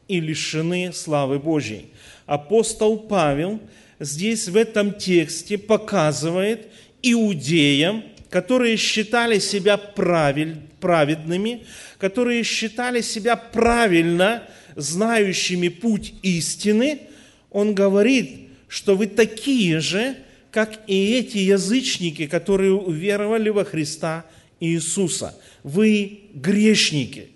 и 0.07 0.19
лишены 0.19 0.91
славы 0.93 1.39
Божьей». 1.39 1.91
Апостол 2.25 2.98
Павел 2.98 3.60
здесь 4.00 4.48
в 4.48 4.55
этом 4.57 4.93
тексте 4.93 5.57
показывает 5.57 6.67
иудеям, 7.01 8.03
которые 8.29 8.75
считали 8.77 9.39
себя 9.39 9.77
праведными, 9.77 11.65
которые 11.98 12.43
считали 12.43 13.01
себя 13.01 13.36
правильно 13.36 14.43
знающими 14.75 15.69
путь 15.69 16.13
истины, 16.22 17.01
он 17.50 17.74
говорит, 17.74 18.50
что 18.67 18.96
вы 18.96 19.07
такие 19.07 19.79
же, 19.79 20.15
как 20.51 20.79
и 20.87 21.13
эти 21.13 21.37
язычники, 21.37 22.27
которые 22.27 22.73
уверовали 22.73 23.49
во 23.49 23.65
Христа 23.65 24.25
Иисуса. 24.59 25.37
Вы 25.63 26.21
грешники. 26.33 27.29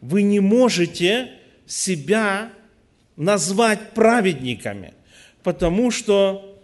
Вы 0.00 0.22
не 0.22 0.40
можете 0.40 1.30
себя 1.66 2.52
назвать 3.16 3.90
праведниками, 3.90 4.94
потому 5.42 5.90
что 5.90 6.60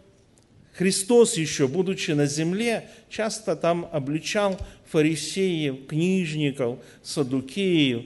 Христос 0.74 1.36
еще, 1.36 1.66
будучи 1.66 2.12
на 2.12 2.26
земле, 2.26 2.88
часто 3.08 3.56
там 3.56 3.88
обличал 3.92 4.58
фарисеев, 4.90 5.86
книжников, 5.86 6.78
садукеев. 7.02 8.04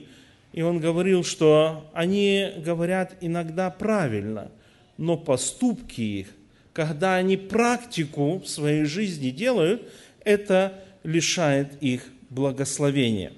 И 0.53 0.61
он 0.61 0.79
говорил, 0.79 1.23
что 1.23 1.89
они 1.93 2.51
говорят 2.63 3.15
иногда 3.21 3.69
правильно, 3.69 4.51
но 4.97 5.17
поступки 5.17 6.01
их, 6.01 6.27
когда 6.73 7.15
они 7.15 7.37
практику 7.37 8.39
в 8.39 8.47
своей 8.47 8.85
жизни 8.85 9.29
делают, 9.29 9.89
это 10.23 10.83
лишает 11.03 11.81
их 11.81 12.03
благословения. 12.29 13.31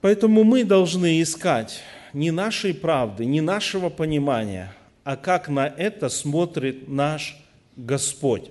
Поэтому 0.00 0.44
мы 0.44 0.64
должны 0.64 1.22
искать 1.22 1.80
не 2.12 2.30
нашей 2.30 2.74
правды, 2.74 3.24
не 3.24 3.40
нашего 3.40 3.88
понимания– 3.88 4.74
а 5.04 5.16
как 5.16 5.48
на 5.48 5.66
это 5.66 6.08
смотрит 6.08 6.88
наш 6.88 7.36
Господь. 7.76 8.50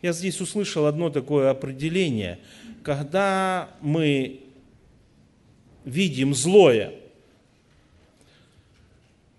Я 0.00 0.12
здесь 0.12 0.40
услышал 0.40 0.86
одно 0.86 1.10
такое 1.10 1.50
определение. 1.50 2.38
Когда 2.82 3.68
мы 3.80 4.40
видим 5.84 6.34
злое, 6.34 6.94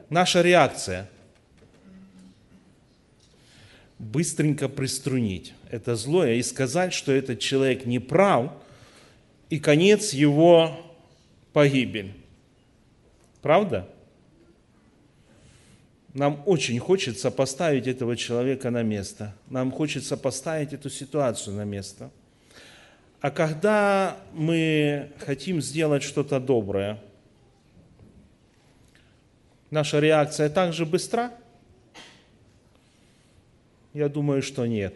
наша 0.09 0.41
реакция– 0.41 1.09
быстренько 4.03 4.69
приструнить 4.69 5.53
это 5.69 5.95
злое 5.95 6.35
и 6.35 6.43
сказать, 6.43 6.93
что 6.93 7.11
этот 7.11 7.39
человек 7.39 7.85
не 7.85 7.99
прав, 7.99 8.51
и 9.49 9.59
конец 9.59 10.13
его 10.13 10.79
погибель. 11.51 12.13
Правда? 13.41 13.87
Нам 16.13 16.43
очень 16.45 16.79
хочется 16.79 17.31
поставить 17.31 17.87
этого 17.87 18.15
человека 18.15 18.69
на 18.69 18.83
место. 18.83 19.35
Нам 19.49 19.71
хочется 19.71 20.15
поставить 20.15 20.73
эту 20.73 20.89
ситуацию 20.89 21.55
на 21.55 21.63
место. 21.63 22.11
А 23.19 23.31
когда 23.31 24.17
мы 24.33 25.11
хотим 25.19 25.61
сделать 25.61 26.03
что-то 26.03 26.39
доброе, 26.39 26.99
наша 29.71 29.99
реакция 29.99 30.49
также 30.49 30.85
быстра? 30.85 31.31
Я 33.93 34.09
думаю, 34.09 34.41
что 34.41 34.65
нет. 34.65 34.93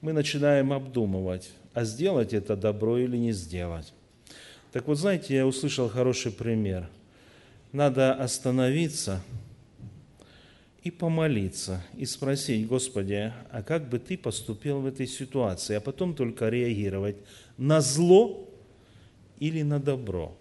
Мы 0.00 0.12
начинаем 0.12 0.72
обдумывать, 0.72 1.50
а 1.74 1.84
сделать 1.84 2.32
это 2.32 2.56
добро 2.56 2.98
или 2.98 3.16
не 3.16 3.32
сделать. 3.32 3.92
Так 4.72 4.86
вот, 4.86 4.98
знаете, 4.98 5.34
я 5.34 5.46
услышал 5.46 5.88
хороший 5.88 6.32
пример. 6.32 6.88
Надо 7.72 8.14
остановиться– 8.14 9.22
и 10.82 10.90
помолиться, 10.90 11.82
и 11.96 12.06
спросить, 12.06 12.66
Господи, 12.66 13.32
а 13.50 13.62
как 13.62 13.88
бы 13.88 13.98
Ты 13.98 14.16
поступил 14.16 14.80
в 14.80 14.86
этой 14.86 15.06
ситуации, 15.06 15.74
а 15.74 15.80
потом 15.80 16.14
только 16.14 16.48
реагировать 16.48 17.16
на 17.58 17.80
зло 17.80 18.48
или 19.38 19.62
на 19.62 19.78
добро. 19.78 20.36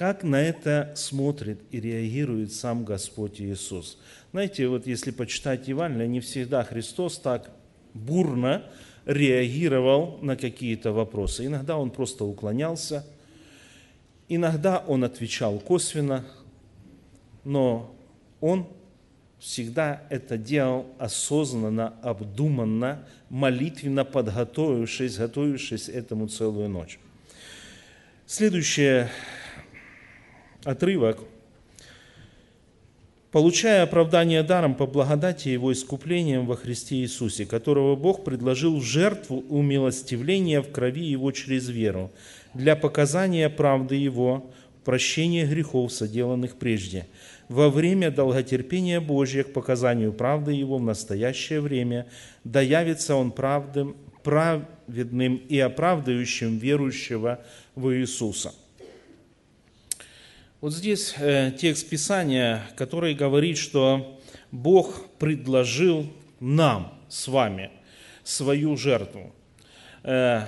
Как 0.00 0.22
на 0.24 0.40
это 0.40 0.94
смотрит 0.96 1.60
и 1.72 1.78
реагирует 1.78 2.54
сам 2.54 2.86
Господь 2.86 3.38
Иисус. 3.38 3.98
Знаете, 4.30 4.66
вот 4.66 4.86
если 4.86 5.10
почитать 5.10 5.68
Евангелие, 5.68 6.08
не 6.08 6.20
всегда 6.20 6.64
Христос 6.64 7.18
так 7.18 7.50
бурно 7.92 8.64
реагировал 9.04 10.18
на 10.22 10.38
какие-то 10.38 10.92
вопросы. 10.92 11.44
Иногда 11.44 11.76
Он 11.76 11.90
просто 11.90 12.24
уклонялся, 12.24 13.04
иногда 14.30 14.78
Он 14.78 15.04
отвечал 15.04 15.58
косвенно, 15.58 16.24
но 17.44 17.94
он 18.40 18.68
всегда 19.38 20.04
это 20.08 20.38
делал 20.38 20.86
осознанно, 20.98 21.92
обдуманно, 22.00 23.06
молитвенно 23.28 24.06
подготовившись, 24.06 25.18
готовившись 25.18 25.90
этому 25.90 26.26
целую 26.28 26.70
ночь. 26.70 26.98
Следующий 28.24 29.08
отрывок. 30.64 31.20
«Получая 33.32 33.84
оправдание 33.84 34.42
даром 34.42 34.74
по 34.74 34.86
благодати 34.86 35.48
Его 35.48 35.72
искуплением 35.72 36.46
во 36.46 36.56
Христе 36.56 36.96
Иисусе, 36.96 37.46
которого 37.46 37.94
Бог 37.94 38.24
предложил 38.24 38.76
в 38.78 38.82
жертву 38.82 39.44
умилостивления 39.48 40.60
в 40.60 40.72
крови 40.72 41.04
Его 41.04 41.30
через 41.30 41.68
веру, 41.68 42.10
для 42.54 42.74
показания 42.74 43.48
правды 43.48 43.94
Его, 43.94 44.50
прощения 44.84 45.46
грехов, 45.46 45.92
соделанных 45.92 46.56
прежде, 46.56 47.06
во 47.48 47.70
время 47.70 48.10
долготерпения 48.10 49.00
Божия 49.00 49.44
к 49.44 49.52
показанию 49.52 50.12
правды 50.12 50.52
Его 50.52 50.78
в 50.78 50.82
настоящее 50.82 51.60
время, 51.60 52.06
да 52.42 52.60
явится 52.60 53.14
Он 53.14 53.30
правдым, 53.30 53.96
праведным 54.24 55.36
и 55.36 55.58
оправдающим 55.58 56.58
верующего 56.58 57.40
в 57.76 57.94
Иисуса. 57.94 58.52
Вот 60.60 60.74
здесь 60.74 61.14
э, 61.16 61.52
текст 61.58 61.88
Писания, 61.88 62.62
который 62.76 63.14
говорит, 63.14 63.56
что 63.56 64.20
Бог 64.52 65.08
предложил 65.18 66.06
нам 66.38 66.92
с 67.08 67.28
вами 67.28 67.70
свою 68.24 68.76
жертву. 68.76 69.32
Э, 70.02 70.42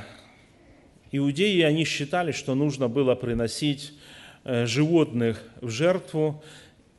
иудеи, 1.12 1.62
они 1.62 1.87
считали, 1.87 2.33
что 2.33 2.55
нужно 2.55 2.88
было 2.88 3.14
приносить 3.14 3.94
э, 4.44 4.66
животных 4.66 5.42
в 5.62 5.70
жертву, 5.70 6.44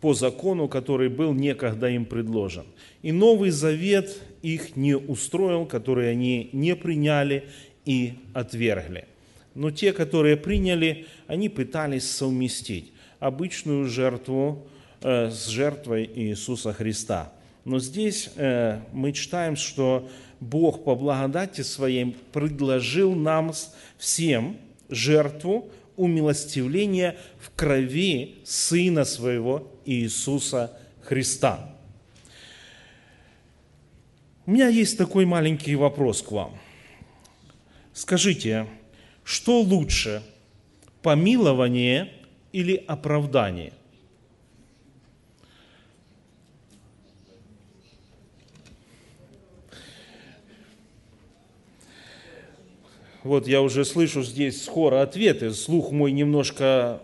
по 0.01 0.15
закону, 0.15 0.67
который 0.67 1.09
был 1.09 1.33
некогда 1.33 1.89
им 1.89 2.05
предложен. 2.05 2.65
И 3.03 3.11
Новый 3.11 3.51
Завет 3.51 4.19
их 4.41 4.75
не 4.75 4.97
устроил, 4.97 5.67
который 5.67 6.09
они 6.09 6.49
не 6.51 6.75
приняли 6.75 7.47
и 7.85 8.15
отвергли. 8.33 9.05
Но 9.53 9.69
те, 9.69 9.93
которые 9.93 10.35
приняли, 10.35 11.05
они 11.27 11.47
пытались 11.47 12.09
совместить 12.09 12.92
обычную 13.23 13.87
жертву 13.87 14.67
э, 15.01 15.29
с 15.29 15.47
жертвой 15.47 16.09
Иисуса 16.13 16.73
Христа. 16.73 17.31
Но 17.63 17.79
здесь 17.79 18.29
э, 18.35 18.81
мы 18.91 19.13
читаем, 19.13 19.55
что 19.55 20.09
Бог 20.41 20.83
по 20.83 20.95
благодати 20.95 21.61
Своей 21.61 22.17
предложил 22.33 23.15
нам 23.15 23.53
всем 23.97 24.57
жертву 24.89 25.69
умилостивления 25.95 27.15
в 27.39 27.51
крови 27.55 28.39
Сына 28.43 29.05
Своего 29.05 29.71
Иисуса 29.85 30.77
Христа. 31.01 31.73
У 34.45 34.51
меня 34.51 34.67
есть 34.67 34.97
такой 34.97 35.25
маленький 35.25 35.75
вопрос 35.75 36.21
к 36.21 36.31
вам. 36.31 36.57
Скажите, 37.93 38.67
Что 39.23 39.61
лучше, 39.61 40.21
помилование 41.01 42.11
или 42.53 42.81
оправдание? 42.87 43.73
Вот 53.23 53.47
я 53.47 53.61
уже 53.61 53.85
слышу 53.85 54.21
здесь 54.21 54.63
скоро 54.63 55.01
ответы. 55.01 55.53
Слух 55.53 55.91
мой 55.91 56.11
немножко, 56.11 57.01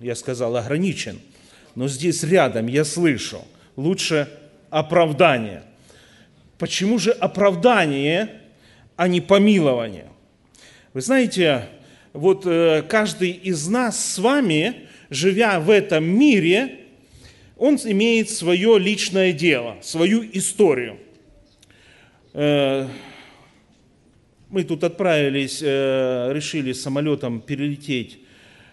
я 0.00 0.14
сказал, 0.14 0.56
ограничен. 0.56 1.20
Но 1.74 1.88
здесь 1.88 2.22
рядом 2.24 2.66
я 2.66 2.84
слышу. 2.84 3.44
Лучше 3.76 4.30
оправдание. 4.70 5.62
Почему 6.56 6.98
же 6.98 7.12
оправдание, 7.12 8.40
а 8.96 9.08
не 9.08 9.20
помилование? 9.20 10.08
Вы 10.94 11.02
знаете, 11.02 11.68
вот 12.14 12.46
э, 12.46 12.82
каждый 12.88 13.30
из 13.30 13.68
нас 13.68 14.02
с 14.14 14.18
вами, 14.18 14.87
живя 15.10 15.60
в 15.60 15.70
этом 15.70 16.04
мире, 16.04 16.80
он 17.56 17.76
имеет 17.76 18.30
свое 18.30 18.78
личное 18.78 19.32
дело, 19.32 19.76
свою 19.82 20.24
историю. 20.32 20.98
Э, 22.32 22.86
мы 24.48 24.64
тут 24.64 24.84
отправились, 24.84 25.60
э, 25.62 26.30
решили 26.32 26.72
самолетом 26.72 27.40
перелететь 27.40 28.18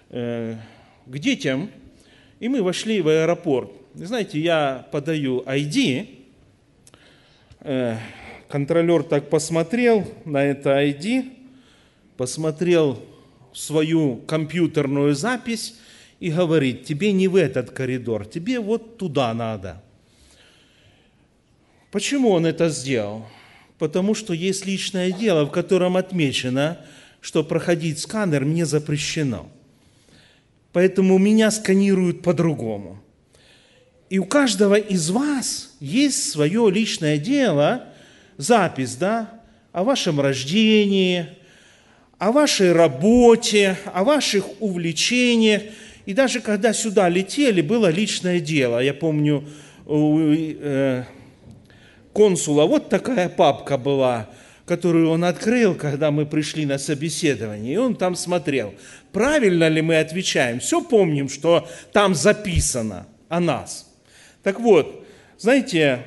э, 0.09 0.55
к 1.05 1.17
детям, 1.17 1.69
и 2.39 2.47
мы 2.47 2.61
вошли 2.61 3.01
в 3.01 3.07
аэропорт. 3.07 3.71
Знаете, 3.95 4.39
я 4.39 4.87
подаю 4.91 5.41
ID, 5.43 6.09
контролер 8.49 9.03
так 9.03 9.29
посмотрел 9.29 10.05
на 10.25 10.43
это 10.43 10.83
ID, 10.83 11.31
посмотрел 12.17 13.01
свою 13.53 14.17
компьютерную 14.17 15.15
запись 15.15 15.75
и 16.19 16.31
говорит, 16.31 16.85
тебе 16.85 17.11
не 17.11 17.27
в 17.27 17.35
этот 17.35 17.71
коридор, 17.71 18.25
тебе 18.25 18.59
вот 18.59 18.97
туда 18.97 19.33
надо. 19.33 19.81
Почему 21.91 22.31
он 22.31 22.45
это 22.45 22.69
сделал? 22.69 23.25
потому 23.77 24.15
что 24.15 24.33
есть 24.33 24.65
личное 24.65 25.11
дело, 25.11 25.45
в 25.45 25.51
котором 25.51 25.97
отмечено, 25.97 26.79
что 27.21 27.43
проходить 27.43 27.99
сканер 27.99 28.45
мне 28.45 28.65
запрещено. 28.65 29.49
Поэтому 30.71 31.17
меня 31.17 31.51
сканируют 31.51 32.21
по-другому. 32.21 33.01
И 34.09 34.19
у 34.19 34.25
каждого 34.25 34.75
из 34.75 35.09
вас 35.09 35.75
есть 35.79 36.31
свое 36.31 36.69
личное 36.69 37.17
дело, 37.17 37.85
запись, 38.37 38.95
да, 38.95 39.41
о 39.71 39.83
вашем 39.83 40.21
рождении, 40.21 41.27
о 42.17 42.31
вашей 42.31 42.71
работе, 42.71 43.77
о 43.85 44.03
ваших 44.03 44.61
увлечениях. 44.61 45.63
И 46.05 46.13
даже 46.13 46.39
когда 46.39 46.73
сюда 46.73 47.09
летели, 47.09 47.61
было 47.61 47.89
личное 47.89 48.39
дело. 48.39 48.79
Я 48.79 48.93
помню, 48.93 49.47
э, 49.87 51.03
консула 52.13 52.65
вот 52.65 52.89
такая 52.89 53.27
папка 53.27 53.77
была, 53.77 54.29
которую 54.65 55.09
он 55.09 55.23
открыл, 55.23 55.75
когда 55.75 56.11
мы 56.11 56.25
пришли 56.25 56.65
на 56.65 56.77
собеседование, 56.77 57.75
и 57.75 57.77
он 57.77 57.95
там 57.95 58.15
смотрел, 58.15 58.73
правильно 59.11 59.67
ли 59.67 59.81
мы 59.81 59.99
отвечаем. 59.99 60.59
Все 60.59 60.81
помним, 60.81 61.29
что 61.29 61.67
там 61.91 62.15
записано 62.15 63.07
о 63.29 63.39
нас. 63.39 63.91
Так 64.43 64.59
вот, 64.59 65.05
знаете, 65.37 66.05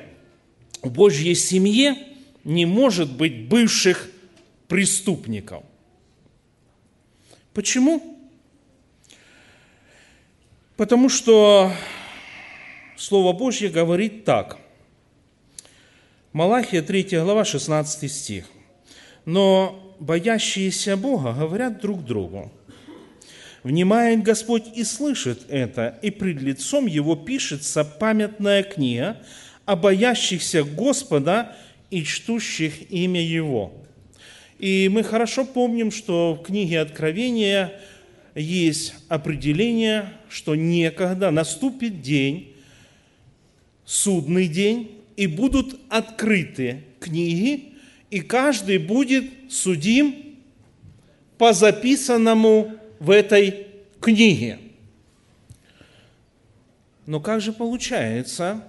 в 0.81 0.91
Божьей 0.91 1.35
семье 1.35 1.95
не 2.43 2.65
может 2.65 3.11
быть 3.11 3.47
бывших 3.47 4.09
преступников. 4.67 5.63
Почему? 7.53 8.18
Потому 10.79 11.09
что 11.09 11.73
Слово 12.95 13.33
Божье 13.33 13.67
говорит 13.67 14.23
так– 14.23 14.59
Малахия 16.31 16.81
3 16.81 17.17
глава, 17.19 17.43
16 17.43 18.09
стих. 18.09 18.45
«Но 19.25 19.97
боящиеся 19.99 20.95
Бога 20.95 21.33
говорят 21.33 21.81
друг 21.81 22.05
другу, 22.05 22.49
Внимает 23.63 24.23
Господь 24.23 24.67
и 24.73 24.85
слышит 24.85 25.41
это, 25.49 25.99
и 26.01 26.11
пред 26.11 26.41
лицом 26.41 26.85
Его 26.85 27.17
пишется 27.17 27.83
памятная 27.83 28.63
книга 28.63 29.17
о 29.65 29.75
боящихся 29.75 30.63
Господа 30.63 31.57
и 31.89 32.05
чтущих 32.05 32.89
имя 32.89 33.21
Его». 33.21 33.73
И 34.59 34.89
мы 34.89 35.03
хорошо 35.03 35.43
помним, 35.43 35.91
что 35.91 36.35
в 36.35 36.43
книге 36.45 36.79
Откровения 36.79 37.73
есть 38.33 38.93
определение, 39.09 40.13
что 40.29 40.55
некогда 40.55 41.31
наступит 41.31 42.01
день, 42.01 42.55
судный 43.83 44.47
день, 44.47 44.95
и 45.17 45.27
будут 45.27 45.77
открыты 45.89 46.83
книги, 46.99 47.73
и 48.09 48.21
каждый 48.21 48.77
будет 48.77 49.25
судим 49.49 50.37
по 51.37 51.51
записанному 51.51 52.75
в 52.99 53.09
этой 53.09 53.67
книге. 53.99 54.59
Но 57.05 57.19
как 57.19 57.41
же 57.41 57.51
получается, 57.51 58.63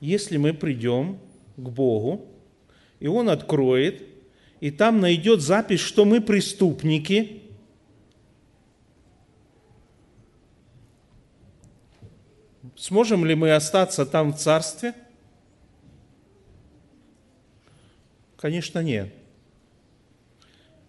если 0.00 0.36
мы 0.36 0.52
придем 0.52 1.18
к 1.56 1.68
Богу, 1.68 2.26
и 3.00 3.06
Он 3.06 3.30
откроет, 3.30 4.02
и 4.60 4.70
там 4.70 5.00
найдет 5.00 5.40
запись, 5.40 5.80
что 5.80 6.04
мы 6.04 6.20
преступники– 6.20 7.38
Сможем 12.80 13.26
ли 13.26 13.34
мы 13.34 13.52
остаться 13.52 14.06
там 14.06 14.32
в 14.32 14.38
царстве? 14.38 14.94
Конечно, 18.38 18.78
нет. 18.78 19.12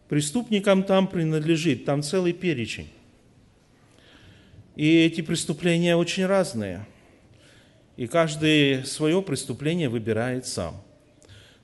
Преступникам 0.07 0.83
там 0.83 1.09
принадлежит, 1.09 1.83
там 1.83 2.01
целый 2.01 2.31
перечень. 2.31 2.87
И 4.77 4.99
эти 4.99 5.19
преступления 5.19 5.97
очень 5.97 6.25
разные. 6.25 6.87
И 7.97 8.07
каждый 8.07 8.85
свое 8.85 9.21
преступление 9.21 9.89
выбирает 9.89 10.47
сам. 10.47 10.81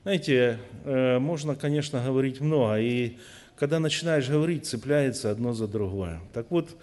Знаете, 0.04 0.60
э, 0.84 1.20
можно, 1.20 1.56
конечно, 1.56 2.04
говорить 2.04 2.42
много, 2.42 2.82
и 2.82 3.18
когда 3.56 3.80
начинаешь 3.80 4.28
говорить, 4.28 4.66
цепляется 4.66 5.32
одно 5.32 5.54
за 5.54 5.70
другое. 5.70 6.20
Так 6.34 6.52
вот, 6.52 6.76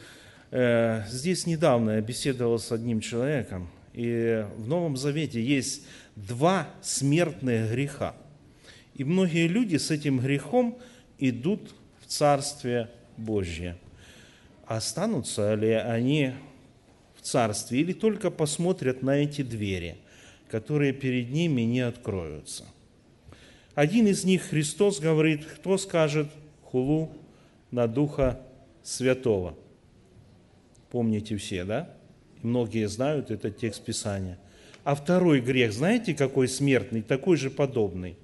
здесь 0.55 1.47
недавно 1.47 1.97
я 1.97 2.01
беседовал 2.01 2.61
с 2.61 2.71
одним 2.71 3.01
человеком, 3.01 3.69
и 3.93 4.47
в 4.57 4.69
Новом 4.69 4.97
Завете 4.97 5.43
есть 5.43 5.83
два 6.15 6.69
смертных 6.81 7.73
греха. 7.73 8.15
И 8.95 9.03
многие 9.03 9.49
люди 9.49 9.77
с 9.77 9.91
этим 9.91 10.21
грехом 10.21 10.79
идут 11.19 11.75
в 12.01 12.07
Царствие 12.07 12.89
Божье. 13.17 13.77
Останутся 14.65 15.55
ли 15.55 15.73
они 15.73 16.35
в 17.17 17.23
Царстве 17.23 17.81
или 17.81 17.93
только 17.93 18.31
посмотрят 18.31 19.03
на 19.03 19.17
эти 19.17 19.43
двери, 19.43 19.97
которые 20.49 20.93
перед 20.93 21.31
ними 21.31 21.63
не 21.63 21.81
откроются? 21.81 22.65
Один 23.75 24.07
из 24.07 24.23
них, 24.23 24.43
Христос, 24.43 25.01
говорит, 25.01 25.45
кто 25.47 25.79
скажет 25.79 26.29
хулу 26.63 27.11
на 27.73 27.89
Духа 27.89 28.41
Святого– 28.85 29.57
Помните 30.95 31.37
все, 31.37 31.65
да? 31.65 31.91
Многие 32.43 32.87
знают 32.87 33.33
этот 33.33 33.59
текст 33.59 33.85
Писания. 33.85 34.39
А 34.85 34.95
второй 34.95 35.41
грех, 35.41 35.73
знаете, 35.73 36.15
какой 36.15 36.47
смертный, 36.47 37.03
такой 37.03 37.37
же 37.37 37.51
подобный? 37.51 38.17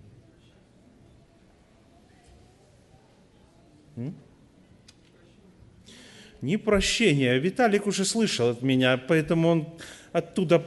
Не 6.41 6.59
прощение. 6.59 7.41
Виталик 7.41 7.89
уже 7.89 8.05
слышал 8.05 8.51
от 8.51 8.63
меня, 8.63 8.97
поэтому 8.99 9.49
он 9.49 9.69
оттуда 10.13 10.65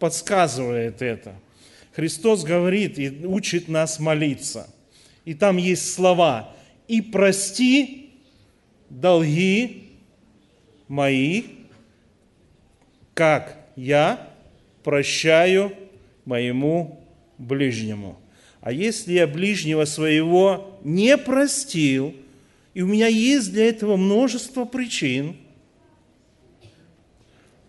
подсказывает 0.00 1.00
это. 1.00 1.34
Христос 1.92 2.44
говорит 2.44 2.98
и 2.98 3.24
учит 3.24 3.68
нас 3.68 3.98
молиться. 3.98 4.68
И 5.24 5.32
там 5.32 5.56
есть 5.56 5.94
слова 5.94 6.54
«И 6.88 7.00
прости 7.00 8.10
долги 8.90 9.87
мои, 10.88 11.44
как 13.14 13.56
я 13.76 14.28
прощаю 14.82 15.72
моему 16.24 17.04
ближнему. 17.36 18.18
А 18.60 18.72
если 18.72 19.12
я 19.12 19.26
ближнего 19.26 19.84
своего 19.84 20.78
не 20.82 21.16
простил, 21.16 22.14
и 22.74 22.82
у 22.82 22.86
меня 22.86 23.06
есть 23.06 23.52
для 23.52 23.68
этого 23.68 23.96
множество 23.96 24.64
причин, 24.64 25.36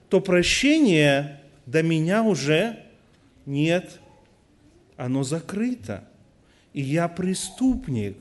то 0.09 0.19
прощения 0.19 1.41
до 1.65 1.83
меня 1.83 2.23
уже 2.23 2.79
нет, 3.45 3.99
оно 4.97 5.23
закрыто, 5.23 6.03
и 6.73 6.81
я 6.81 7.07
преступник. 7.07 8.17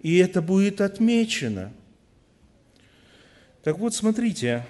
И 0.00 0.16
это 0.16 0.40
будет 0.40 0.80
отмечено. 0.80 1.72
Так 3.62 3.78
вот, 3.78 3.94
смотрите, 3.94 4.64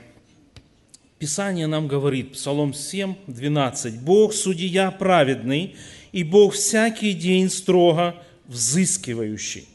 Писание 1.20 1.68
нам 1.68 1.87
говорит, 1.87 2.33
Псалом 2.33 2.74
7, 2.74 3.14
12, 3.29 4.00
«Бог– 4.00 4.33
судья 4.35 4.90
праведный, 4.90 5.76
и 6.11 6.24
Бог 6.24 6.55
всякий 6.55 7.12
день 7.12 7.50
строго 7.50 8.16
взыскивающий». 8.48 9.68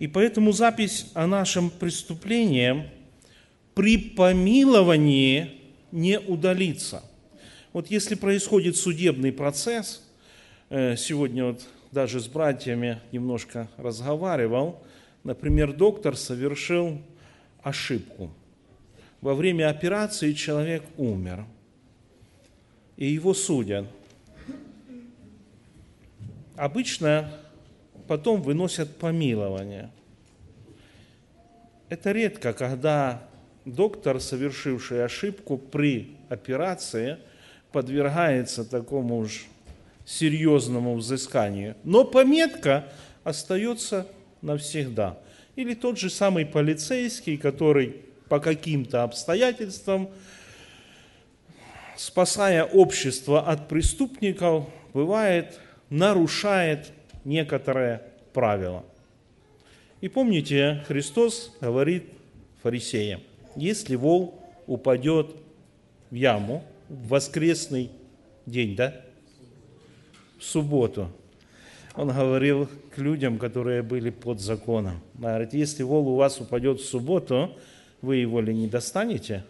И 0.00 0.06
поэтому 0.06 0.52
запись 0.52 1.06
о 1.14 1.26
нашем 1.26 1.70
преступлении 1.70 2.90
при 3.74 3.96
помиловании 3.96 5.52
не 5.90 6.18
удалится. 6.18 7.02
Вот 7.72 7.90
если 7.90 8.16
происходит 8.16 8.76
судебный 8.76 9.32
процесс, 9.32 10.02
э, 10.68 10.94
сегодня 10.96 11.46
вот 11.46 11.62
даже 11.90 12.20
с 12.20 12.26
братьями 12.26 13.00
немножко 13.12 13.70
разговаривал, 13.78 14.82
например, 15.24 15.72
доктор 15.72 16.18
совершил 16.18 17.00
ошибку– 17.62 18.30
во 19.20 19.34
время 19.34 19.68
операции 19.68 20.32
человек 20.32 20.82
умер, 20.96 21.44
и 22.96 23.06
его 23.06 23.34
судят. 23.34 23.86
Обычно 26.56 27.32
потом 28.06 28.42
выносят 28.42 28.96
помилование. 28.96 29.90
Это 31.88 32.12
редко, 32.12 32.52
когда 32.52 33.22
доктор, 33.64 34.20
совершивший 34.20 35.04
ошибку 35.04 35.58
при 35.58 36.16
операции, 36.28 37.18
подвергается 37.72 38.64
такому 38.64 39.18
уж 39.18 39.46
серьезному 40.06 40.96
взысканию. 40.96 41.76
Но 41.84 42.04
пометка 42.04 42.88
остается 43.22 44.06
навсегда. 44.40 45.18
Или 45.60 45.74
тот 45.74 45.98
же 45.98 46.08
самый 46.08 46.46
полицейский, 46.46 47.36
который 47.36 47.96
по 48.30 48.40
каким-то 48.40 49.02
обстоятельствам, 49.02 50.08
спасая 51.98 52.64
общество 52.64 53.46
от 53.46 53.68
преступников, 53.68 54.70
бывает, 54.94 55.60
нарушает 55.90 56.92
некоторые 57.26 58.00
правила. 58.32 58.86
И 60.00 60.08
помните, 60.08 60.82
Христос 60.88 61.54
говорит 61.60 62.04
фарисеям, 62.62 63.20
если 63.54 63.96
вол 63.96 64.42
упадет 64.66 65.36
в 66.08 66.14
яму 66.14 66.64
в 66.88 67.08
воскресный 67.08 67.90
день, 68.46 68.76
да? 68.76 68.98
В 70.38 70.42
субботу. 70.42 71.12
Он 71.96 72.08
говорил 72.08 72.68
к 72.94 72.98
людям, 72.98 73.38
которые 73.38 73.82
были 73.82 74.10
под 74.10 74.40
законом. 74.40 75.00
Говорит, 75.14 75.54
если 75.54 75.82
вол 75.82 76.08
у 76.08 76.16
вас 76.16 76.40
упадет 76.40 76.80
в 76.80 76.84
субботу, 76.84 77.56
вы 78.00 78.16
его 78.16 78.40
ли 78.40 78.54
не 78.54 78.68
достанете? 78.68 79.44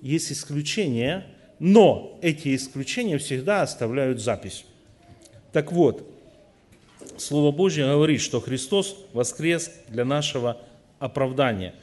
Есть 0.00 0.32
исключения, 0.32 1.26
но 1.58 2.18
эти 2.22 2.54
исключения 2.56 3.18
всегда 3.18 3.62
оставляют 3.62 4.20
запись. 4.20 4.64
Так 5.52 5.70
вот, 5.70 6.08
Слово 7.18 7.52
Божье 7.52 7.84
говорит, 7.84 8.20
что 8.20 8.40
Христос 8.40 8.96
воскрес 9.12 9.70
для 9.88 10.04
нашего 10.04 10.58
оправдания. 10.98 11.74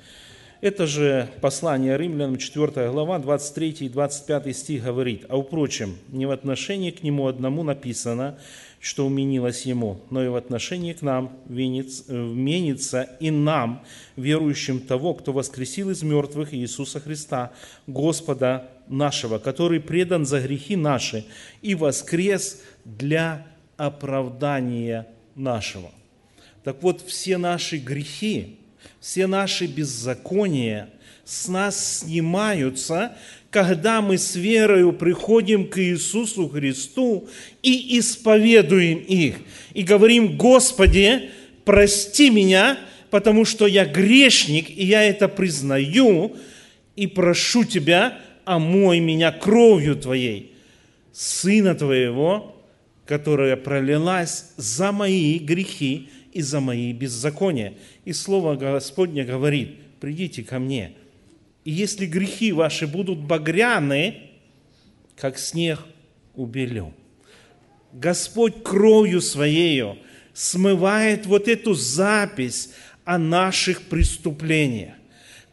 Это 0.62 0.88
же 0.88 1.30
послание 1.40 1.98
римлянам, 1.98 2.38
4 2.38 2.92
глава, 2.92 3.20
23 3.20 3.70
и 3.80 3.90
25 3.90 4.58
стих 4.58 4.84
говорит, 4.84 5.26
«А 5.30 5.42
впрочем, 5.42 5.98
не 6.10 6.26
в 6.26 6.32
отношении 6.32 6.92
к 6.92 7.02
Нему 7.02 7.28
одному 7.28 7.64
написано, 7.64 8.38
что 8.80 9.06
уменилось 9.06 9.66
Ему, 9.66 10.00
но 10.10 10.24
и 10.24 10.30
в 10.30 10.36
отношении 10.36 10.94
к 10.94 11.02
нам 11.02 11.38
вменится 11.46 13.04
и 13.20 13.30
нам, 13.30 13.84
верующим 14.16 14.80
того, 14.80 15.14
кто 15.14 15.34
воскресил 15.34 15.90
из 15.90 16.02
мертвых 16.02 16.54
Иисуса 16.54 17.00
Христа, 17.00 17.52
Господа 17.88 18.70
нашего, 18.88 19.38
который 19.38 19.82
предан 19.82 20.26
за 20.26 20.40
грехи 20.40 20.76
наши 20.76 21.26
и 21.62 21.76
воскрес 21.76 22.62
для 22.86 23.46
оправдания 23.76 25.08
нашего. 25.36 25.92
Так 26.64 26.82
вот, 26.82 27.02
все 27.02 27.38
наши 27.38 27.78
грехи, 27.78 28.60
все 29.00 29.28
наши 29.28 29.66
беззакония 29.66 30.90
с 31.26 31.48
нас 31.48 32.00
снимаются, 32.00 33.18
когда 33.50 34.02
мы 34.02 34.18
с 34.18 34.36
верою 34.36 34.94
приходим 34.94 35.68
к 35.68 35.80
Иисусу 35.80 36.48
Христу 36.48 37.28
и 37.64 37.98
исповедуем 38.00 39.00
их, 39.00 39.38
и 39.74 39.82
говорим, 39.82 40.38
Господи, 40.38 41.32
прости 41.66 42.30
меня, 42.30 42.78
потому 43.10 43.46
что 43.46 43.66
я 43.66 43.86
грешник, 43.86 44.70
и 44.70 44.86
я 44.86 45.04
это 45.04 45.28
признаю, 45.28 46.36
и 46.96 47.08
прошу 47.08 47.64
Тебя, 47.64 48.20
омой 48.46 49.00
меня 49.00 49.32
кровью 49.32 49.96
Твоей, 49.96 50.54
Сына 51.12 51.74
Твоего, 51.74 52.56
которая 53.06 53.56
пролилась 53.56 54.52
за 54.58 54.92
мои 54.92 55.40
грехи 55.40 56.10
и 56.34 56.44
за 56.44 56.60
мои 56.60 56.94
беззакония. 56.94 57.74
И 58.06 58.14
Слово 58.14 58.56
Господне 58.56 59.24
говорит, 59.24 59.76
придите 60.00 60.44
ко 60.44 60.60
мне– 60.60 60.94
и 61.70 61.72
если 61.72 62.08
грехи 62.08 62.52
ваши 62.52 62.88
будут 62.88 63.20
багряны, 63.20 64.22
как 65.16 65.38
снег 65.38 65.80
убелю. 66.34 66.96
Господь 67.94 68.64
кровью 68.64 69.22
Своею 69.22 70.00
смывает 70.34 71.28
вот 71.28 71.48
эту 71.48 71.76
запись 71.76 72.72
о 73.06 73.20
наших 73.20 73.84
преступлениях. 73.84 74.96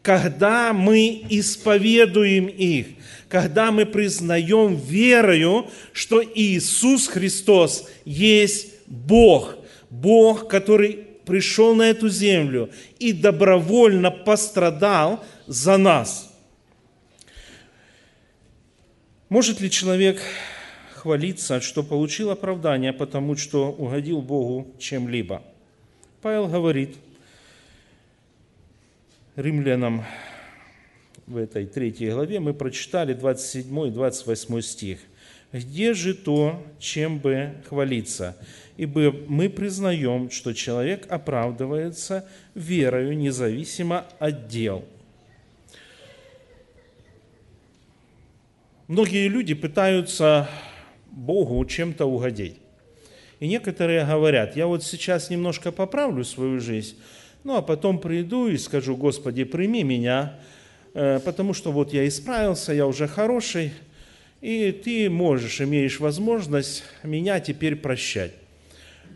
Когда 0.01 0.73
мы 0.73 1.23
исповедуем 1.29 2.47
их, 2.47 2.87
когда 3.29 3.71
мы 3.71 3.85
признаем 3.85 4.75
верою, 4.75 5.69
что 5.93 6.23
Иисус 6.23 7.09
Христос 7.09 7.87
есть 8.05 8.69
Бог, 8.87 9.55
Бог, 9.91 10.47
который 10.47 11.05
пришел 11.25 11.75
на 11.75 11.91
эту 11.91 12.09
землю 12.09 12.71
и 12.97 13.13
добровольно 13.13 14.09
пострадал 14.09 15.23
за 15.47 15.77
нас. 15.77 16.33
Может 19.29 19.59
ли 19.59 19.71
человек 19.71 20.21
хвалиться, 20.93 21.59
что 21.61 21.83
получил 21.83 22.29
оправдание, 22.29 22.93
потому 22.93 23.35
что 23.35 23.71
угодил 23.71 24.21
Богу 24.21 24.67
чем-либо? 24.79 25.41
Павел 26.21 26.47
говорит 26.47 26.95
римлянам 29.35 30.05
в 31.25 31.37
этой 31.37 31.65
третьей 31.65 32.11
главе, 32.11 32.39
мы 32.39 32.53
прочитали 32.53 33.13
27 33.13 33.87
и 33.87 33.91
28 33.91 34.61
стих. 34.61 34.99
«Где 35.53 35.93
же 35.93 36.13
то, 36.13 36.61
чем 36.79 37.19
бы 37.19 37.53
хвалиться? 37.67 38.35
ибо 38.77 39.11
мы 39.27 39.49
признаем, 39.49 40.29
что 40.29 40.53
человек 40.53 41.05
оправдывается 41.09 42.25
верою 42.53 43.17
независимо 43.17 44.05
от 44.19 44.47
дел. 44.47 44.85
Многие 48.87 49.27
люди 49.27 49.53
пытаются 49.53 50.49
Богу 51.11 51.63
чем-то 51.65 52.05
угодить. 52.05 52.55
И 53.41 53.47
некоторые 53.47 54.05
говорят, 54.05 54.55
я 54.55 54.65
вот 54.65 54.81
сейчас 54.81 55.29
немножко 55.29 55.73
поправлю 55.73 56.23
свою 56.23 56.61
жизнь, 56.61 56.95
ну 57.43 57.57
а 57.57 57.61
потом 57.61 57.99
приду 57.99 58.47
и 58.47 58.57
скажу, 58.57 58.95
Господи, 58.95 59.43
прими 59.43 59.83
меня, 59.83 60.39
э, 60.93 61.19
потому 61.19 61.53
что 61.53 61.73
вот 61.73 61.91
я 61.91 62.07
исправился, 62.07 62.73
я 62.73 62.87
уже 62.87 63.09
хороший, 63.09 63.73
и 64.39 64.71
ты 64.71 65.09
можешь, 65.09 65.59
имеешь 65.59 65.99
возможность 65.99 66.85
меня 67.03 67.41
теперь 67.41 67.75
прощать. 67.75 68.31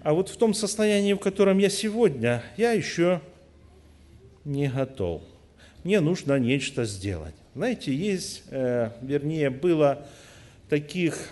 А 0.04 0.14
вот 0.14 0.28
в 0.28 0.36
том 0.36 0.54
состоянии, 0.54 1.14
в 1.14 1.20
котором 1.20 1.60
я 1.60 1.70
сегодня, 1.70 2.44
я 2.58 2.74
еще 2.74 3.22
не 4.44 4.68
готов. 4.68 5.22
Мне 5.86 6.02
нужно 6.02 6.38
нечто 6.40 6.84
сделать. 6.84 7.36
Знаете, 7.54 7.94
есть, 7.94 8.44
э, 8.50 8.92
вернее, 9.02 9.50
было 9.50 10.08
таких 10.70 11.32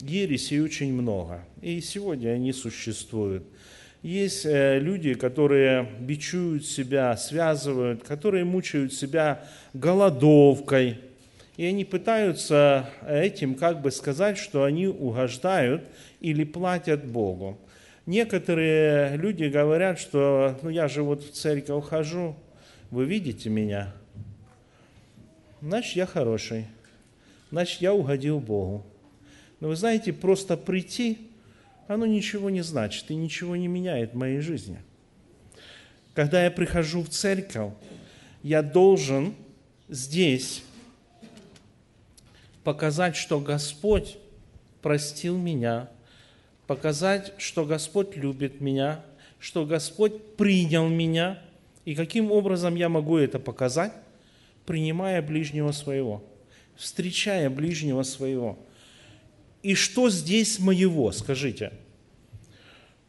ересей 0.00 0.60
очень 0.60 0.92
много. 0.92 1.42
И 1.62 1.80
сегодня 1.80 2.32
они 2.32 2.52
существуют. 2.52 3.44
Есть 4.02 4.44
э, 4.44 4.78
люди, 4.78 5.14
которые 5.14 5.88
бичуют 6.00 6.66
себя, 6.66 7.16
связывают, 7.16 8.04
которые 8.04 8.44
мучают 8.44 8.92
себя 8.92 9.42
голодовкой. 9.72 10.98
И 11.56 11.64
они 11.64 11.86
пытаются 11.86 12.90
этим 13.08 13.54
как 13.54 13.80
бы 13.80 13.90
сказать, 13.90 14.36
что 14.36 14.64
они 14.64 14.86
угождают 14.86 15.82
или 16.20 16.44
платят 16.44 17.06
Богу. 17.06 17.58
Некоторые 18.04 19.16
люди 19.16 19.44
говорят, 19.44 19.98
что 19.98 20.58
ну, 20.62 20.68
я 20.68 20.88
же 20.88 21.02
вот 21.02 21.24
в 21.24 21.32
церковь 21.32 21.86
хожу, 21.88 22.36
вы 22.90 23.06
видите 23.06 23.48
меня, 23.48 23.94
значит, 25.60 25.96
я 25.96 26.06
хороший, 26.06 26.66
значит, 27.50 27.80
я 27.80 27.92
угодил 27.94 28.40
Богу. 28.40 28.84
Но 29.60 29.68
вы 29.68 29.76
знаете, 29.76 30.12
просто 30.12 30.56
прийти, 30.56 31.18
оно 31.88 32.06
ничего 32.06 32.50
не 32.50 32.62
значит 32.62 33.10
и 33.10 33.14
ничего 33.14 33.56
не 33.56 33.66
меняет 33.66 34.12
в 34.12 34.16
моей 34.16 34.40
жизни. 34.40 34.78
когда 36.14 36.42
я 36.42 36.50
прихожу 36.50 37.02
в 37.02 37.08
церковь, 37.10 37.72
я 38.42 38.62
должен 38.62 39.34
здесь 39.88 40.64
показать, 42.64 43.14
что 43.14 43.38
Господь 43.40 44.18
простил 44.82 45.38
меня, 45.38 45.88
показать, 46.66 47.32
что 47.38 47.64
Господь 47.64 48.16
любит 48.16 48.60
меня, 48.60 49.04
что 49.38 49.64
Господь 49.64 50.36
принял 50.36 50.88
меня. 50.88 51.38
И 51.84 51.94
каким 51.94 52.30
образом 52.30 52.74
я 52.74 52.88
могу 52.88 53.16
это 53.16 53.38
показать? 53.38 53.92
Принимая 54.68 55.22
ближнего 55.22 55.72
своего, 55.72 56.22
встречая 56.76 57.48
ближнего 57.48 58.02
своего. 58.02 58.58
И 59.62 59.74
что 59.74 60.10
здесь 60.10 60.58
моего, 60.58 61.10
скажите? 61.10 61.72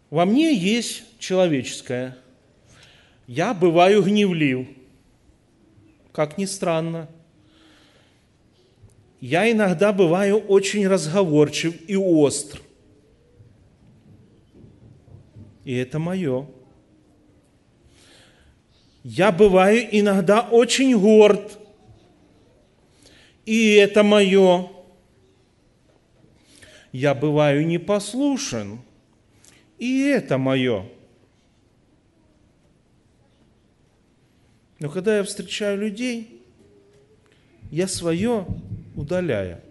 Во 0.09 0.23
мне 0.23 0.55
есть 0.55 1.03
человеческое. 1.19 2.17
Я 3.27 3.53
бываю 3.53 4.01
гневлив, 4.03 4.69
как 6.13 6.37
ни 6.37 6.45
странно. 6.45 7.09
Я 9.19 9.51
иногда 9.51 9.91
бываю 9.91 10.37
очень 10.37 10.87
разговорчив 10.87 11.75
и 11.89 11.97
остр. 11.97 12.61
И 15.65 15.75
это 15.75 15.99
мое. 15.99 16.47
Я 19.03 19.31
бываю 19.31 19.87
иногда 19.91 20.41
очень 20.41 20.97
горд. 20.99 21.57
И 23.45 23.73
это 23.73 24.03
мое. 24.03 24.69
Я 26.91 27.13
бываю 27.13 27.65
непослушен. 27.65 28.79
И 29.77 30.01
это 30.01 30.37
мое. 30.37 30.85
Но 34.79 34.89
когда 34.89 35.17
я 35.17 35.23
встречаю 35.23 35.77
людей, 35.77 36.41
я 37.71 37.87
свое 37.87 38.45
удаляю. 38.95 39.61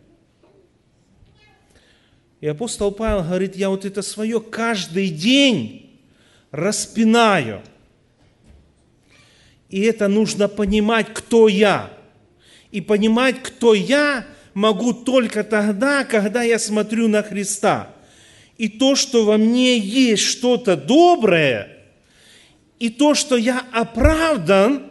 И 2.41 2.47
апостол 2.47 2.93
Павел 2.93 3.23
говорит, 3.23 3.57
я 3.57 3.69
вот 3.69 3.85
это 3.85 4.03
свое 4.03 4.41
каждый 4.41 5.09
день 5.09 6.01
распинаю. 6.51 7.63
И 9.69 9.83
это 9.83 10.09
нужно 10.09 10.49
понимать, 10.49 11.09
кто 11.13 11.49
я. 11.49 11.91
И 12.71 12.81
понимать, 12.81 13.43
кто 13.43 13.75
я, 13.75 14.27
могу 14.55 14.93
только 14.93 15.45
тогда, 15.45 16.05
когда 16.05 16.43
я 16.43 16.59
смотрю 16.59 17.09
на 17.09 17.23
Христа. 17.23 17.91
И 18.57 18.69
то, 18.69 18.97
что 18.97 19.25
во 19.25 19.37
мне 19.37 19.79
есть 19.79 20.25
что-то 20.25 20.77
доброе, 20.77 21.79
и 22.79 22.89
то, 22.89 23.15
что 23.15 23.37
я 23.37 23.65
оправдан, 23.73 24.83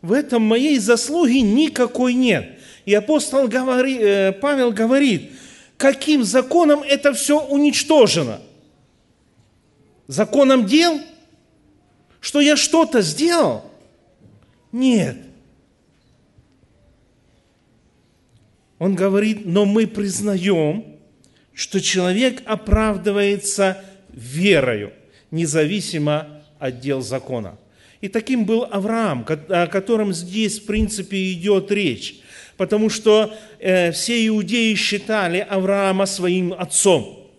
в 0.00 0.12
этом 0.12 0.42
моей 0.42 0.78
заслуги 0.78 1.38
никакой 1.38 2.14
нет. 2.14 2.58
И 2.84 2.92
апостол 2.94 3.46
говори, 3.46 3.96
э, 3.98 4.32
Павел 4.32 4.72
говорит, 4.72 5.30
каким 5.76 6.24
законом 6.24 6.82
это 6.82 7.12
все 7.12 7.40
уничтожено? 7.40 8.40
Законом 10.08 10.66
дел? 10.66 11.00
Что 12.20 12.40
я 12.40 12.56
что-то 12.56 13.02
сделал? 13.02 13.71
Нет. 14.72 15.16
Он 18.78 18.96
говорит, 18.96 19.44
но 19.44 19.64
мы 19.64 19.86
признаем, 19.86 20.96
что 21.54 21.80
человек 21.80 22.42
оправдывается 22.46 23.84
верою, 24.12 24.92
независимо 25.30 26.42
от 26.58 26.80
дел 26.80 27.00
закона. 27.00 27.58
И 28.00 28.08
таким 28.08 28.44
был 28.44 28.66
Авраам, 28.68 29.24
о 29.48 29.66
котором 29.68 30.12
здесь, 30.12 30.58
в 30.58 30.66
принципе, 30.66 31.32
идет 31.32 31.70
речь. 31.70 32.16
Потому 32.56 32.90
что 32.90 33.32
э, 33.60 33.92
все 33.92 34.26
иудеи 34.26 34.74
считали 34.74 35.38
Авраама 35.38 36.06
своим 36.06 36.52
отцом. 36.52 37.30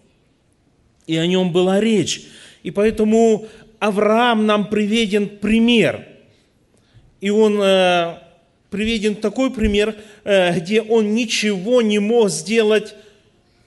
И 1.05 1.17
о 1.17 1.27
нем 1.27 1.51
была 1.51 1.81
речь. 1.81 2.23
И 2.63 2.71
поэтому 2.71 3.47
Авраам 3.79 4.45
нам 4.45 4.69
приведен 4.69 5.27
пример. 5.27 6.07
И 7.23 7.29
он 7.29 7.57
э, 7.61 8.17
приведен 8.69 9.15
такой 9.15 9.49
пример, 9.49 9.95
э, 10.25 10.59
где 10.59 10.81
он 10.81 11.15
ничего 11.15 11.81
не 11.81 11.97
мог 11.99 12.29
сделать 12.29 12.95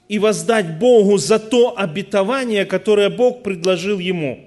и 0.08 0.18
воздать 0.18 0.78
Богу 0.78 1.16
за 1.16 1.38
то 1.38 1.74
обетование, 1.74 2.66
которое 2.66 3.08
Бог 3.08 3.42
предложил 3.42 3.98
ему. 3.98 4.46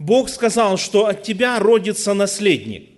Бог 0.00 0.28
сказал, 0.28 0.78
что 0.78 1.06
от 1.06 1.22
тебя 1.22 1.60
родится 1.60 2.12
наследник. 2.12 2.88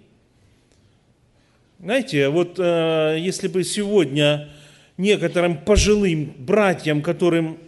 Знаете, 1.81 2.31
вот 2.31 2.55
э, 2.59 3.18
если 3.20 3.49
бы 3.49 3.62
сегодня 3.62 4.49
некоторым 4.96 5.59
пожилым 5.59 6.33
братьям, 6.38 7.03
которым 7.03 7.59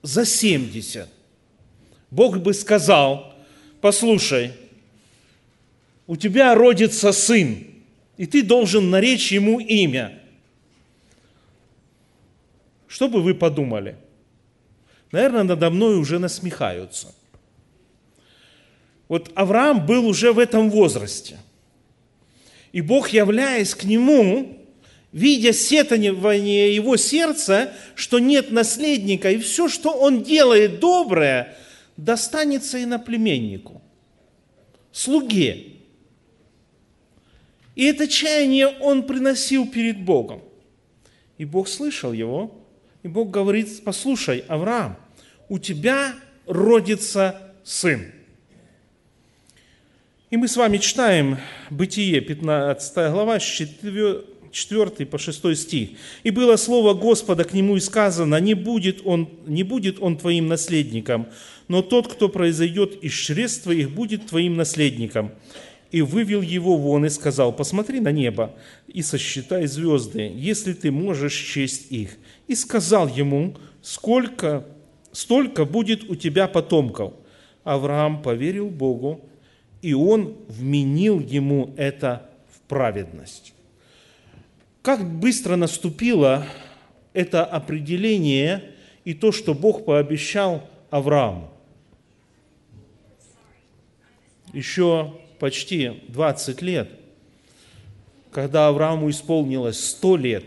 за 0.00 0.24
70, 0.24 1.06
Бог 2.10 2.38
бы 2.38 2.54
сказал, 2.54 3.34
послушай, 3.82 4.52
у 6.06 6.16
тебя 6.16 6.54
родится 6.54 7.12
сын, 7.12 7.66
и 8.16 8.26
ты 8.26 8.42
должен 8.42 8.90
наречь 8.90 9.32
ему 9.32 9.60
имя. 9.60 10.20
Что 12.86 13.08
бы 13.08 13.20
вы 13.20 13.34
подумали? 13.34 13.96
Наверное, 15.12 15.42
надо 15.42 15.70
мной 15.70 15.96
уже 15.96 16.18
насмехаются. 16.18 17.14
Вот 19.08 19.30
Авраам 19.34 19.86
был 19.86 20.06
уже 20.06 20.32
в 20.32 20.38
этом 20.38 20.70
возрасте. 20.70 21.38
И 22.72 22.80
Бог, 22.80 23.10
являясь 23.10 23.74
к 23.74 23.84
нему, 23.84 24.58
видя 25.12 25.52
сетование 25.52 26.74
его 26.74 26.96
сердца, 26.96 27.72
что 27.94 28.18
нет 28.18 28.50
наследника, 28.50 29.30
и 29.30 29.38
все, 29.38 29.68
что 29.68 29.90
он 29.92 30.22
делает 30.22 30.80
доброе, 30.80 31.56
достанется 31.96 32.82
иноплеменнику, 32.82 33.80
слуге. 34.92 35.75
И 37.76 37.84
это 37.84 38.08
чаяние 38.08 38.66
он 38.66 39.04
приносил 39.04 39.68
перед 39.68 40.00
Богом. 40.00 40.42
И 41.38 41.44
Бог 41.44 41.68
слышал 41.68 42.12
его, 42.12 42.58
и 43.02 43.08
Бог 43.08 43.30
говорит, 43.30 43.84
послушай, 43.84 44.42
Авраам, 44.48 44.96
у 45.48 45.58
тебя 45.58 46.14
родится 46.46 47.52
сын. 47.62 48.06
И 50.30 50.36
мы 50.36 50.48
с 50.48 50.56
вами 50.56 50.78
читаем 50.78 51.38
Бытие, 51.70 52.20
15 52.20 53.12
глава, 53.12 53.38
4, 53.38 54.24
4 54.50 55.06
по 55.06 55.18
6 55.18 55.56
стих. 55.56 55.90
«И 56.24 56.30
было 56.30 56.56
слово 56.56 56.94
Господа 56.94 57.44
к 57.44 57.52
нему 57.52 57.76
и 57.76 57.80
сказано, 57.80 58.40
не 58.40 58.54
будет 58.54 59.02
он, 59.04 59.28
не 59.46 59.62
будет 59.62 59.98
он 60.00 60.16
твоим 60.16 60.48
наследником, 60.48 61.28
но 61.68 61.82
тот, 61.82 62.08
кто 62.08 62.28
произойдет 62.28 63.04
из 63.04 63.12
чресл 63.12 63.64
твоих, 63.64 63.90
будет 63.90 64.26
твоим 64.26 64.56
наследником. 64.56 65.30
И 65.96 66.02
вывел 66.02 66.42
его 66.42 66.76
вон 66.76 67.06
и 67.06 67.08
сказал, 67.08 67.54
посмотри 67.54 68.00
на 68.00 68.12
небо 68.12 68.54
и 68.86 69.00
сосчитай 69.00 69.64
звезды, 69.64 70.30
если 70.34 70.74
ты 70.74 70.90
можешь 70.90 71.32
честь 71.32 71.90
их. 71.90 72.18
И 72.48 72.54
сказал 72.54 73.08
ему, 73.08 73.56
сколько, 73.80 74.66
столько 75.12 75.64
будет 75.64 76.04
у 76.10 76.14
тебя 76.14 76.48
потомков. 76.48 77.14
Авраам 77.64 78.20
поверил 78.20 78.68
Богу, 78.68 79.24
и 79.80 79.94
он 79.94 80.36
вменил 80.48 81.18
ему 81.18 81.72
это 81.78 82.28
в 82.54 82.60
праведность. 82.68 83.54
Как 84.82 85.02
быстро 85.02 85.56
наступило 85.56 86.46
это 87.14 87.42
определение 87.42 88.74
и 89.06 89.14
то, 89.14 89.32
что 89.32 89.54
Бог 89.54 89.86
пообещал 89.86 90.68
Аврааму. 90.90 91.50
Еще 94.52 95.14
почти 95.38 96.02
20 96.08 96.62
лет, 96.62 96.90
когда 98.30 98.68
Аврааму 98.68 99.10
исполнилось 99.10 99.82
100 99.90 100.16
лет, 100.16 100.44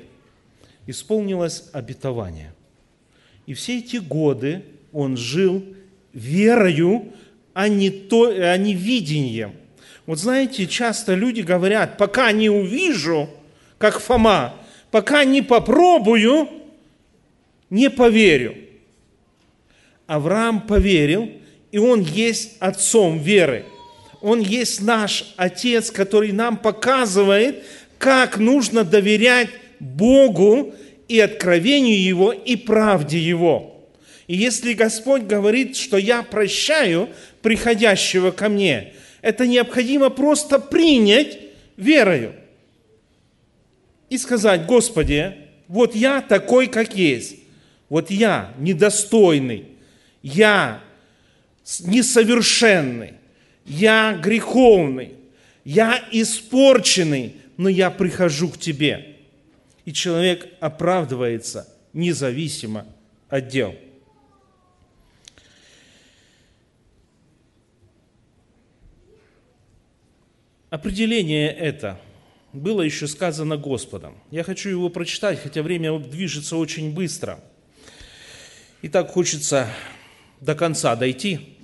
исполнилось 0.87 1.65
обетование. 1.73 2.53
И 3.45 3.53
все 3.53 3.79
эти 3.79 3.97
годы 3.97 4.63
он 4.91 5.17
жил 5.17 5.63
верою, 6.13 7.13
а 7.53 7.67
не, 7.67 7.89
то, 7.89 8.29
а 8.29 8.57
не 8.57 8.73
видением. 8.73 9.53
Вот 10.05 10.19
знаете, 10.19 10.65
часто 10.67 11.13
люди 11.13 11.41
говорят, 11.41 11.97
пока 11.97 12.31
не 12.31 12.49
увижу, 12.49 13.29
как 13.77 13.99
Фома, 13.99 14.55
пока 14.91 15.23
не 15.23 15.41
попробую, 15.41 16.49
не 17.69 17.89
поверю. 17.89 18.55
Авраам 20.07 20.61
поверил, 20.61 21.31
и 21.71 21.77
он 21.77 22.01
есть 22.01 22.57
отцом 22.59 23.19
веры. 23.19 23.65
Он 24.21 24.39
есть 24.39 24.81
наш 24.81 25.33
Отец, 25.37 25.91
который 25.91 26.31
нам 26.31 26.57
показывает, 26.57 27.63
как 27.97 28.37
нужно 28.37 28.83
доверять 28.83 29.49
Богу 29.79 30.73
и 31.07 31.19
откровению 31.19 32.01
Его, 32.01 32.31
и 32.31 32.55
правде 32.55 33.17
Его. 33.17 33.89
И 34.27 34.35
если 34.35 34.73
Господь 34.73 35.23
говорит, 35.23 35.75
что 35.75 35.97
я 35.97 36.21
прощаю 36.21 37.09
приходящего 37.41 38.31
ко 38.31 38.49
мне, 38.49 38.93
Это 39.21 39.47
необходимо 39.47 40.09
просто 40.09 40.59
принять 40.59 41.39
верою. 41.77 42.35
И 44.09 44.17
сказать, 44.17 44.65
Господи, 44.65 45.35
вот 45.67 45.95
я 45.95 46.21
такой, 46.21 46.67
как 46.67 46.95
есть. 46.95 47.35
Вот 47.89 48.11
я 48.11 48.53
недостойный, 48.59 49.65
я 50.21 50.81
несовершенный, 51.81 53.13
я 53.69 54.17
греховный, 54.21 55.13
я 55.63 56.03
испорченный, 56.11 57.35
но 57.57 57.69
я 57.69 57.91
прихожу 57.91 58.49
к 58.49 58.57
Тебе. 58.57 59.15
И 59.85 59.93
человек 59.93 60.49
оправдывается 60.59 61.71
независимо 61.93 62.85
от 63.29 63.47
дел. 63.47 63.75
Определение 70.69 71.51
это 71.51 71.99
было 72.53 72.81
еще 72.81 73.07
сказано 73.07 73.57
Господом. 73.57 74.15
Я 74.29 74.43
хочу 74.43 74.69
его 74.69 74.89
прочитать, 74.89 75.41
хотя 75.41 75.63
время 75.63 75.97
движется 75.99 76.57
очень 76.57 76.93
быстро. 76.93 77.39
И 78.81 78.89
так 78.89 79.09
хочется 79.09 79.67
до 80.39 80.55
конца 80.55 80.95
дойти. 80.95 81.58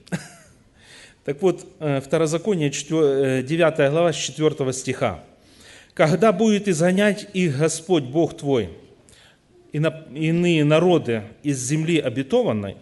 Так 1.25 1.41
вот, 1.41 1.65
э, 1.79 2.01
Второзаконие, 2.01 2.69
9 2.69 3.79
э, 3.79 3.89
глава, 3.89 4.13
с 4.13 4.15
4 4.15 4.71
стиха. 4.73 5.23
«Когда 5.95 6.31
будет 6.31 6.67
изгонять 6.67 7.27
их 7.33 7.57
Господь, 7.57 8.03
Бог 8.03 8.37
твой, 8.37 8.69
иные 9.73 10.63
народы 10.63 11.23
из 11.41 11.59
земли 11.59 11.97
обетованной, 11.97 12.77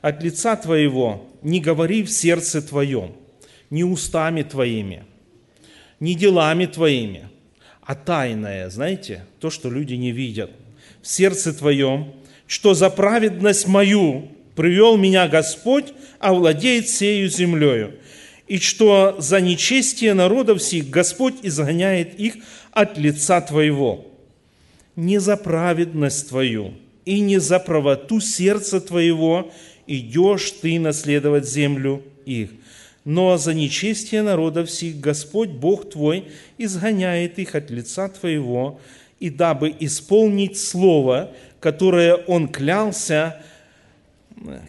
от 0.00 0.22
лица 0.22 0.54
твоего 0.54 1.26
не 1.42 1.60
говори 1.60 2.04
в 2.04 2.10
сердце 2.10 2.62
твоем, 2.62 3.16
не 3.68 3.82
устами 3.82 4.44
твоими, 4.44 5.04
не 5.98 6.14
делами 6.14 6.66
твоими, 6.66 7.28
а 7.82 7.96
тайное, 7.96 8.70
знаете, 8.70 9.24
то, 9.40 9.50
что 9.50 9.70
люди 9.70 9.94
не 9.94 10.12
видят, 10.12 10.52
в 11.02 11.08
сердце 11.08 11.52
твоем, 11.52 12.14
что 12.46 12.74
за 12.74 12.90
праведность 12.90 13.66
мою 13.66 14.28
привел 14.58 14.96
меня 14.96 15.28
Господь, 15.28 15.92
овладеет 16.18 16.88
сею 16.88 17.28
землею, 17.28 17.94
и 18.48 18.58
что 18.58 19.14
за 19.20 19.40
нечестие 19.40 20.14
народов 20.14 20.60
сих 20.60 20.90
Господь 20.90 21.36
изгоняет 21.44 22.18
их 22.18 22.38
от 22.72 22.98
лица 22.98 23.40
Твоего. 23.40 24.04
Не 24.96 25.20
за 25.20 25.36
праведность 25.36 26.30
Твою 26.30 26.74
и 27.04 27.20
не 27.20 27.38
за 27.38 27.60
правоту 27.60 28.18
сердца 28.18 28.80
Твоего 28.80 29.52
идешь 29.86 30.50
Ты 30.50 30.80
наследовать 30.80 31.48
землю 31.48 32.02
их, 32.26 32.50
но 33.04 33.36
за 33.36 33.54
нечестие 33.54 34.22
народов 34.22 34.72
сих 34.72 34.98
Господь 34.98 35.50
Бог 35.50 35.88
Твой 35.90 36.24
изгоняет 36.58 37.38
их 37.38 37.54
от 37.54 37.70
лица 37.70 38.08
Твоего, 38.08 38.80
и 39.20 39.30
дабы 39.30 39.72
исполнить 39.78 40.58
слово, 40.58 41.30
которое 41.60 42.16
Он 42.16 42.48
клялся 42.48 43.40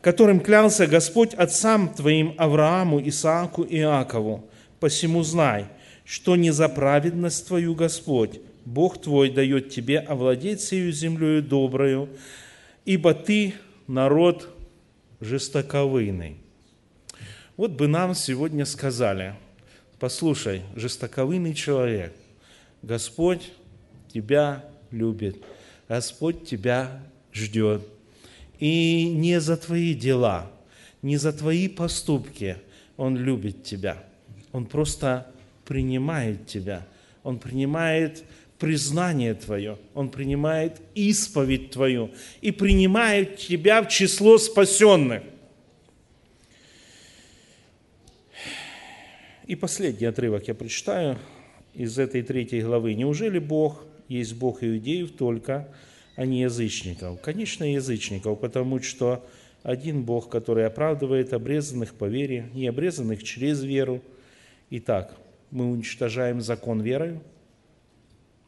которым 0.02 0.40
клялся 0.40 0.88
Господь 0.88 1.34
отцам 1.34 1.94
твоим 1.94 2.34
Аврааму, 2.38 3.02
Исааку 3.08 3.64
и 3.64 3.78
Иакову. 3.78 4.50
Посему 4.80 5.24
знай, 5.24 5.68
что 6.06 6.36
не 6.36 6.52
за 6.52 6.70
праведность 6.70 7.48
твою 7.48 7.76
Господь, 7.76 8.40
Бог 8.66 9.02
твой 9.02 9.30
дает 9.30 9.70
тебе 9.70 10.00
овладеть 10.00 10.62
сею 10.62 10.92
землею 10.92 11.44
доброю, 11.44 12.10
ибо 12.86 13.14
ты 13.14 13.56
народ 13.88 14.50
жестоковыйный. 15.20 16.38
Вот 17.58 17.72
бы 17.72 17.88
нам 17.88 18.16
сегодня 18.16 18.66
сказали, 18.66 19.36
послушай, 20.00 20.62
жестоковыйный 20.76 21.54
человек, 21.54 22.14
Господь 22.82 23.52
тебя 24.14 24.64
любит, 24.92 25.44
Господь 25.88 26.46
тебя 26.46 27.02
ждет– 27.34 27.84
и 28.60 29.10
не 29.10 29.40
за 29.40 29.58
твои 29.58 29.94
дела, 29.94 30.52
не 31.02 31.18
за 31.18 31.34
твои 31.34 31.68
поступки 31.68 32.58
Он 32.98 33.18
любит 33.18 33.64
тебя. 33.64 34.04
Он 34.52 34.66
просто 34.66 35.32
принимает 35.66 36.48
тебя. 36.48 36.86
Он 37.24 37.40
принимает 37.40 38.24
признание 38.58 39.34
твое, 39.34 39.78
Он 39.94 40.10
принимает 40.10 40.82
исповедь 40.96 41.72
твою 41.72 42.12
и 42.42 42.52
принимает 42.52 43.38
тебя 43.38 43.82
в 43.82 43.90
число 43.90 44.38
спасенных. 44.38 45.24
И 49.48 49.56
последний 49.56 50.06
отрывок 50.06 50.48
я 50.48 50.54
прочитаю 50.54 51.18
из 51.74 51.98
этой 51.98 52.22
третьей 52.22 52.62
главы. 52.62 52.94
«Неужели 52.94 53.40
Бог 53.40 53.84
есть 54.08 54.36
Бог 54.36 54.64
иудеев 54.64 55.12
только, 55.12 55.74
а 56.20 56.26
не 56.26 56.42
язычников. 56.42 57.22
Конечно, 57.22 57.64
язычников, 57.64 58.42
потому 58.42 58.82
что 58.82 59.26
один 59.64 60.04
Бог, 60.04 60.28
который 60.28 60.66
оправдывает 60.66 61.32
обрезанных 61.32 61.94
по 61.94 62.04
вере, 62.04 62.50
не 62.54 62.68
обрезанных 62.68 63.24
через 63.24 63.64
веру. 63.64 64.02
Итак, 64.70 65.16
мы 65.50 65.72
уничтожаем 65.72 66.42
закон 66.42 66.82
верою? 66.82 67.22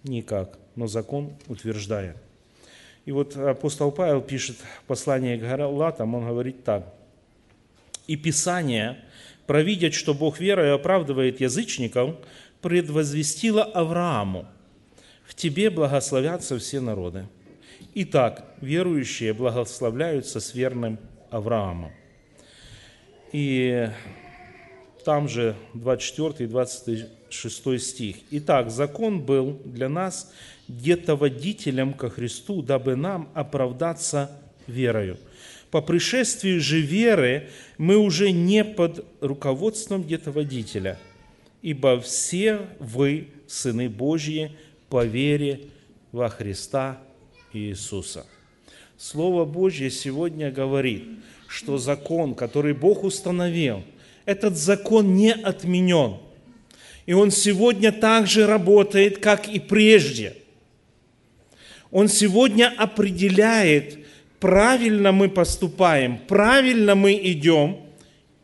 Никак, 0.03 0.59
но 0.75 0.87
закон 0.87 1.31
утверждаем. 1.47 2.15
И 3.05 3.13
вот 3.13 3.37
апостол 3.37 3.93
Павел 3.93 4.19
пишет 4.19 4.57
послание 4.85 5.37
к 5.37 5.41
Галатам, 5.41 6.13
он 6.13 6.27
говорит 6.27 6.65
так. 6.65 6.93
«И 8.05 8.17
Писание, 8.17 8.97
провидя, 9.47 9.93
что 9.93 10.13
Бог 10.13 10.41
верою 10.41 10.75
оправдывает 10.75 11.39
язычников, 11.39 12.17
предвозвестило 12.61 13.63
Аврааму, 13.63 14.45
в 15.23 15.35
тебе 15.35 15.69
благословятся 15.69 16.59
все 16.59 16.81
народы». 16.81 17.27
Итак, 17.93 18.45
верующие 18.61 19.33
благословляются 19.33 20.39
с 20.39 20.53
верным 20.53 20.99
Авраамом. 21.29 21.91
И 23.31 23.89
там 25.05 25.27
же 25.27 25.55
24 25.73 26.45
и 26.45 26.47
26 26.47 27.81
стих. 27.81 28.17
Итак, 28.31 28.69
закон 28.69 29.21
был 29.21 29.59
для 29.65 29.89
нас 29.89 30.31
детоводителем 30.67 31.93
ко 31.93 32.09
Христу, 32.09 32.61
дабы 32.61 32.95
нам 32.95 33.29
оправдаться 33.33 34.31
верою. 34.67 35.17
По 35.69 35.81
пришествию 35.81 36.59
же 36.59 36.81
веры 36.81 37.49
мы 37.77 37.97
уже 37.97 38.31
не 38.31 38.63
под 38.63 39.05
руководством 39.21 40.03
детоводителя, 40.03 40.99
ибо 41.61 41.99
все 42.01 42.67
вы, 42.79 43.29
сыны 43.47 43.89
Божьи, 43.89 44.51
по 44.89 45.05
вере 45.05 45.61
во 46.11 46.27
Христа 46.27 46.99
Иисуса. 47.53 48.25
Слово 48.97 49.45
Божье 49.45 49.89
сегодня 49.89 50.51
говорит, 50.51 51.03
что 51.47 51.77
закон, 51.77 52.35
который 52.35 52.73
Бог 52.73 53.03
установил, 53.03 53.83
этот 54.25 54.55
закон 54.55 55.15
не 55.15 55.33
отменен. 55.33 56.17
И 57.05 57.13
он 57.13 57.31
сегодня 57.31 57.91
также 57.91 58.45
работает, 58.45 59.17
как 59.17 59.49
и 59.49 59.59
прежде. 59.59 60.35
Он 61.89 62.07
сегодня 62.07 62.73
определяет, 62.77 64.05
правильно 64.39 65.11
мы 65.11 65.29
поступаем, 65.29 66.19
правильно 66.27 66.95
мы 66.95 67.13
идем, 67.13 67.81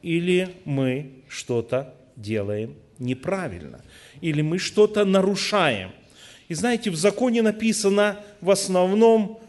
или 0.01 0.49
мы 0.65 1.11
что-то 1.29 1.93
делаем 2.15 2.75
неправильно, 2.99 3.81
или 4.21 4.41
мы 4.41 4.57
что-то 4.57 5.05
нарушаем– 5.05 5.91
и 6.47 6.53
знаете, 6.53 6.89
в 6.89 6.95
законе 6.95 7.41
написано 7.41 8.23
в 8.41 8.49
основном 8.49 9.41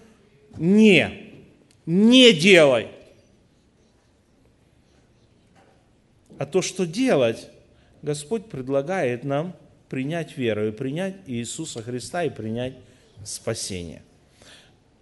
«не», 0.56 1.32
«не 1.86 2.32
делай». 2.32 2.88
А 6.38 6.46
то, 6.46 6.62
что 6.62 6.86
делать, 6.86 7.48
Господь 8.02 8.46
предлагает 8.46 9.24
нам 9.24 9.54
принять 9.88 10.36
веру 10.36 10.68
и 10.68 10.70
принять 10.70 11.16
Иисуса 11.26 11.82
Христа 11.82 12.24
и 12.24 12.30
принять 12.30 12.74
спасение. 13.24 14.02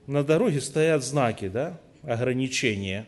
На 0.06 0.22
дороге 0.22 0.60
стоят 0.60 1.04
знаки, 1.04 1.48
да, 1.48 1.78
ограничения. 2.02 3.06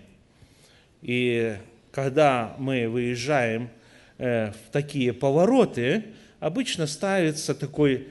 И 1.00 1.56
когда 1.92 2.54
мы 2.58 2.88
выезжаем 2.88 3.70
э, 4.18 4.50
в 4.50 4.72
такие 4.72 5.12
повороты, 5.12 6.04
обычно 6.40 6.86
ставится 6.86 7.54
такой 7.54 8.08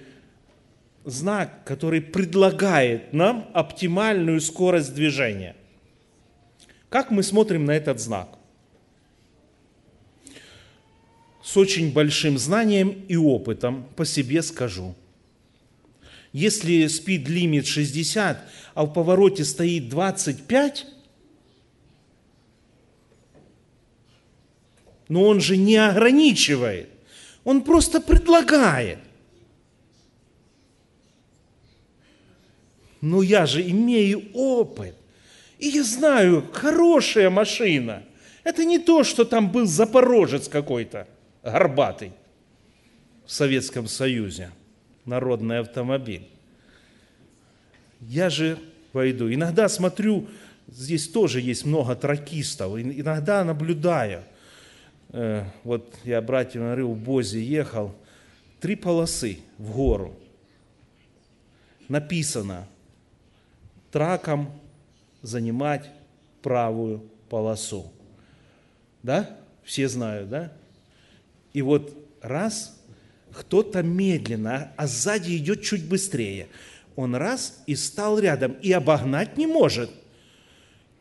знак, 1.08 1.64
который 1.64 2.02
предлагает 2.02 3.14
нам 3.14 3.50
оптимальную 3.54 4.42
скорость 4.42 4.94
движения. 4.94 5.56
Как 6.90 7.12
мы 7.12 7.24
смотрим 7.24 7.66
на 7.66 7.72
этот 7.72 8.00
знак? 8.00 8.38
С 11.42 11.56
очень 11.56 11.94
большим 11.94 12.38
знанием 12.38 13.06
и 13.08 13.16
опытом 13.16 13.86
по 13.96 14.06
себе 14.06 14.42
скажу. 14.42 14.96
Если 16.34 16.88
спид-лимит 16.88 17.66
60, 17.66 18.38
а 18.74 18.84
в 18.84 18.94
повороте 18.94 19.46
стоит 19.46 19.88
25, 19.88 20.86
Но 25.10 25.24
он 25.24 25.40
же 25.40 25.56
не 25.56 25.78
ограничивает. 25.78 26.90
Он 27.46 27.62
просто 27.62 28.02
предлагает. 28.02 29.00
Но 33.02 33.22
я 33.22 33.46
же 33.46 33.62
имею 33.62 34.24
опыт. 34.34 34.96
И 35.60 35.68
я 35.68 35.84
знаю, 35.84 36.48
хорошая 36.52 37.30
машина. 37.30 38.04
Это 38.44 38.64
не 38.64 38.80
то, 38.80 39.04
что 39.04 39.26
там 39.26 39.52
был 39.52 39.66
запорожец 39.66 40.48
какой-то, 40.48 41.08
горбатый 41.44 42.12
в 43.26 43.32
Советском 43.32 43.88
Союзе, 43.88 44.52
народный 45.06 45.60
автомобиль. 45.60 46.28
Я 48.02 48.30
же 48.30 48.58
войду. 48.94 49.32
Иногда 49.32 49.68
смотрю, 49.68 50.28
здесь 50.68 51.08
тоже 51.08 51.42
есть 51.42 51.66
много 51.66 51.96
тракистов. 51.96 52.80
Иногда 52.80 53.44
наблюдаю. 53.44 54.24
Э, 55.10 55.46
вот 55.64 55.96
я, 56.04 56.22
братья, 56.22 56.60
говорю, 56.60 56.92
в 56.92 56.98
Бозе 56.98 57.44
ехал, 57.44 57.96
три 58.60 58.76
полосы 58.76 59.40
в 59.58 59.72
гору. 59.72 60.16
Написано, 61.90 62.68
траком 63.92 64.52
занимать 65.22 65.90
правую 66.42 67.04
полосу. 67.30 67.92
Да? 69.04 69.38
Все 69.64 69.88
знают, 69.88 70.30
да? 70.30 70.54
И 71.54 71.62
вот 71.62 71.94
раз, 72.22 72.80
кто-то 73.32 73.84
медленно, 73.84 74.72
а 74.78 74.88
сзади 74.88 75.36
идет 75.38 75.62
чуть 75.64 75.86
быстрее. 75.86 76.48
Он 76.96 77.16
раз 77.16 77.62
и 77.68 77.76
стал 77.76 78.20
рядом, 78.20 78.54
и 78.62 78.72
обогнать 78.72 79.38
не 79.38 79.46
может. 79.46 79.92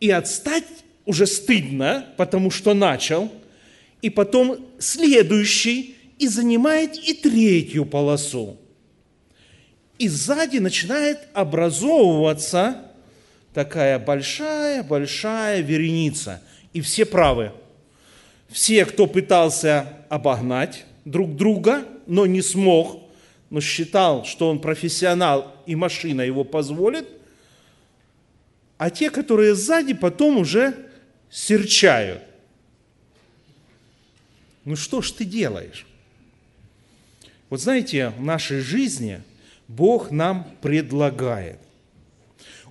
И 0.00 0.10
отстать 0.10 0.66
уже 1.04 1.26
стыдно, 1.26 2.06
потому 2.16 2.50
что 2.50 2.74
начал. 2.74 3.30
И 4.02 4.10
потом 4.10 4.66
следующий, 4.78 5.96
и 6.18 6.28
занимает 6.28 6.96
и 6.96 7.14
третью 7.14 7.86
полосу. 7.86 8.58
И 9.98 10.08
сзади 10.08 10.58
начинает 10.58 11.20
образовываться 11.32 12.82
такая 13.54 13.98
большая-большая 13.98 15.60
вереница. 15.60 16.42
И 16.72 16.82
все 16.82 17.06
правы. 17.06 17.52
Все, 18.48 18.84
кто 18.84 19.06
пытался 19.06 20.04
обогнать 20.08 20.84
друг 21.04 21.36
друга, 21.36 21.84
но 22.06 22.26
не 22.26 22.42
смог, 22.42 23.02
но 23.48 23.60
считал, 23.60 24.24
что 24.24 24.50
он 24.50 24.60
профессионал 24.60 25.54
и 25.66 25.74
машина 25.74 26.20
его 26.20 26.44
позволит, 26.44 27.08
а 28.76 28.90
те, 28.90 29.10
которые 29.10 29.54
сзади, 29.54 29.94
потом 29.94 30.36
уже 30.36 30.74
серчают. 31.30 32.22
Ну 34.64 34.76
что 34.76 35.00
ж 35.00 35.12
ты 35.12 35.24
делаешь? 35.24 35.86
Вот 37.48 37.60
знаете, 37.60 38.12
в 38.18 38.22
нашей 38.22 38.60
жизни 38.60 39.22
Бог 39.68 40.10
нам 40.10 40.46
предлагает. 40.62 41.58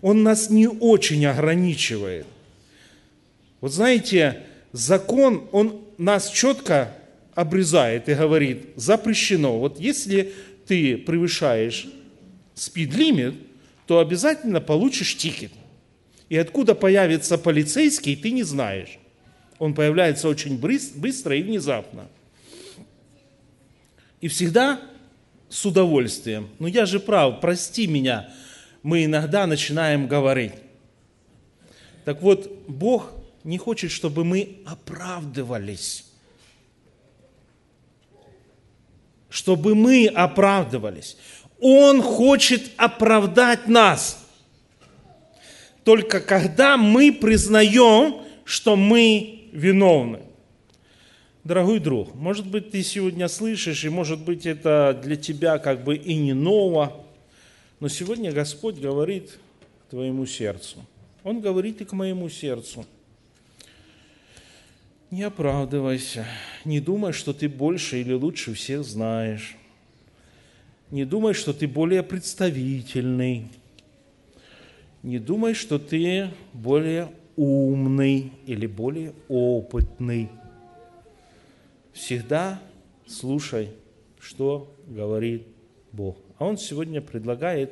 Он 0.02 0.24
нас 0.24 0.50
не 0.50 0.68
очень 0.68 1.26
ограничивает. 1.26 2.26
Вот 3.62 3.74
знаете, 3.74 4.44
закон, 4.72 5.48
он 5.52 5.82
нас 5.98 6.30
четко 6.30 6.94
обрезает 7.34 8.08
и 8.08 8.14
говорит, 8.14 8.70
запрещено. 8.76 9.60
Вот 9.60 9.80
если 9.80 10.34
ты 10.68 10.98
превышаешь 10.98 11.88
спид-лимит, 12.54 13.36
то 13.88 14.00
обязательно 14.00 14.62
получишь 14.62 15.18
тикет. 15.18 15.52
И 16.30 16.38
откуда 16.38 16.76
появится 16.76 17.38
полицейский, 17.38 18.16
ты 18.16 18.32
не 18.32 18.44
знаешь. 18.44 18.98
Он 19.60 19.74
появляется 19.74 20.28
очень 20.28 20.58
быстро 20.58 21.36
и 21.36 21.44
внезапно. 21.44 22.08
И 24.22 24.28
всегда 24.28 24.82
с 25.56 25.66
удовольствием. 25.66 26.50
Ну 26.60 26.68
я 26.68 26.86
же 26.86 27.00
прав, 27.00 27.40
прости 27.40 27.88
меня, 27.88 28.30
мы 28.84 29.06
иногда 29.06 29.48
начинаем 29.48 30.06
говорить. 30.06 30.52
Так 32.04 32.22
вот, 32.22 32.52
Бог 32.68 33.14
не 33.46 33.58
хочет, 33.58 33.92
чтобы 33.92 34.26
мы 34.26 34.58
оправдывались. 34.66 36.08
Чтобы 39.30 39.76
мы 39.76 40.08
оправдывались. 40.08 41.16
Он 41.62 42.02
хочет 42.02 42.72
оправдать 42.76 43.70
нас. 43.70 44.28
Только 45.86 46.20
когда 46.20 46.76
мы 46.76 47.14
признаем, 47.14 48.26
что 48.44 48.76
мы 48.76 49.50
виновны. 49.54 50.20
Дорогой 51.46 51.80
друг, 51.80 52.16
может 52.16 52.48
быть, 52.48 52.72
ты 52.72 52.82
сегодня 52.82 53.28
слышишь, 53.28 53.86
и 53.86 53.90
может 53.90 54.20
быть, 54.20 54.48
это 54.48 55.00
для 55.04 55.16
тебя 55.16 55.60
как 55.60 55.84
бы 55.84 55.96
и 55.96 56.16
не 56.16 56.34
ново, 56.34 57.06
но 57.80 57.88
сегодня 57.88 58.32
Господь 58.32 58.80
говорит 58.80 59.38
к 59.86 59.92
твоему 59.92 60.26
сердцу. 60.26 60.84
Он 61.24 61.42
говорит 61.42 61.82
и 61.82 61.86
к 61.86 61.94
моему 61.94 62.30
сердцу. 62.30 62.84
Не 65.12 65.22
оправдывайся, 65.22 66.26
не 66.66 66.80
думай, 66.80 67.14
что 67.14 67.32
ты 67.32 67.48
больше 67.48 68.02
или 68.02 68.14
лучше 68.14 68.56
всех 68.56 68.84
знаешь. 68.84 69.56
Не 70.90 71.06
думай, 71.06 71.36
что 71.36 71.54
ты 71.54 71.68
более 71.68 72.02
представительный. 72.02 73.50
Не 75.04 75.20
думай, 75.20 75.54
что 75.54 75.78
ты 75.78 76.32
более 76.54 77.12
умный 77.36 78.32
или 78.48 78.66
более 78.66 79.14
опытный. 79.28 80.32
Всегда 81.96 82.62
слушай, 83.08 83.70
что 84.20 84.76
говорит 84.86 85.44
Бог. 85.94 86.18
А 86.38 86.46
Он 86.46 86.58
сегодня 86.58 87.02
предлагает 87.02 87.72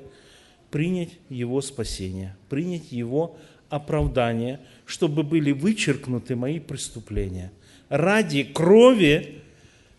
принять 0.71 1.09
Его 1.29 1.61
спасение, 1.61 2.35
принять 2.49 2.91
Его 2.91 3.35
оправдание, 3.69 4.61
чтобы 4.85 5.23
были 5.23 5.51
вычеркнуты 5.51 6.37
мои 6.37 6.59
преступления. 6.59 7.51
Ради 7.89 8.43
крови, 8.43 9.41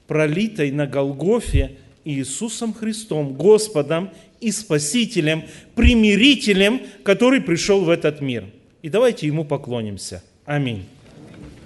пролитой 0.06 0.72
на 0.72 0.86
Голгофе 0.86 1.76
Иисусом 2.06 2.72
Христом, 2.72 3.34
Господом 3.34 4.10
и 4.40 4.50
Спасителем, 4.50 5.44
примирителем, 5.74 6.80
который 7.02 7.42
пришел 7.42 7.84
в 7.84 7.90
этот 7.90 8.22
мир. 8.22 8.46
И 8.80 8.88
давайте 8.88 9.26
Ему 9.26 9.44
поклонимся. 9.44 10.24
Аминь. 10.46 10.84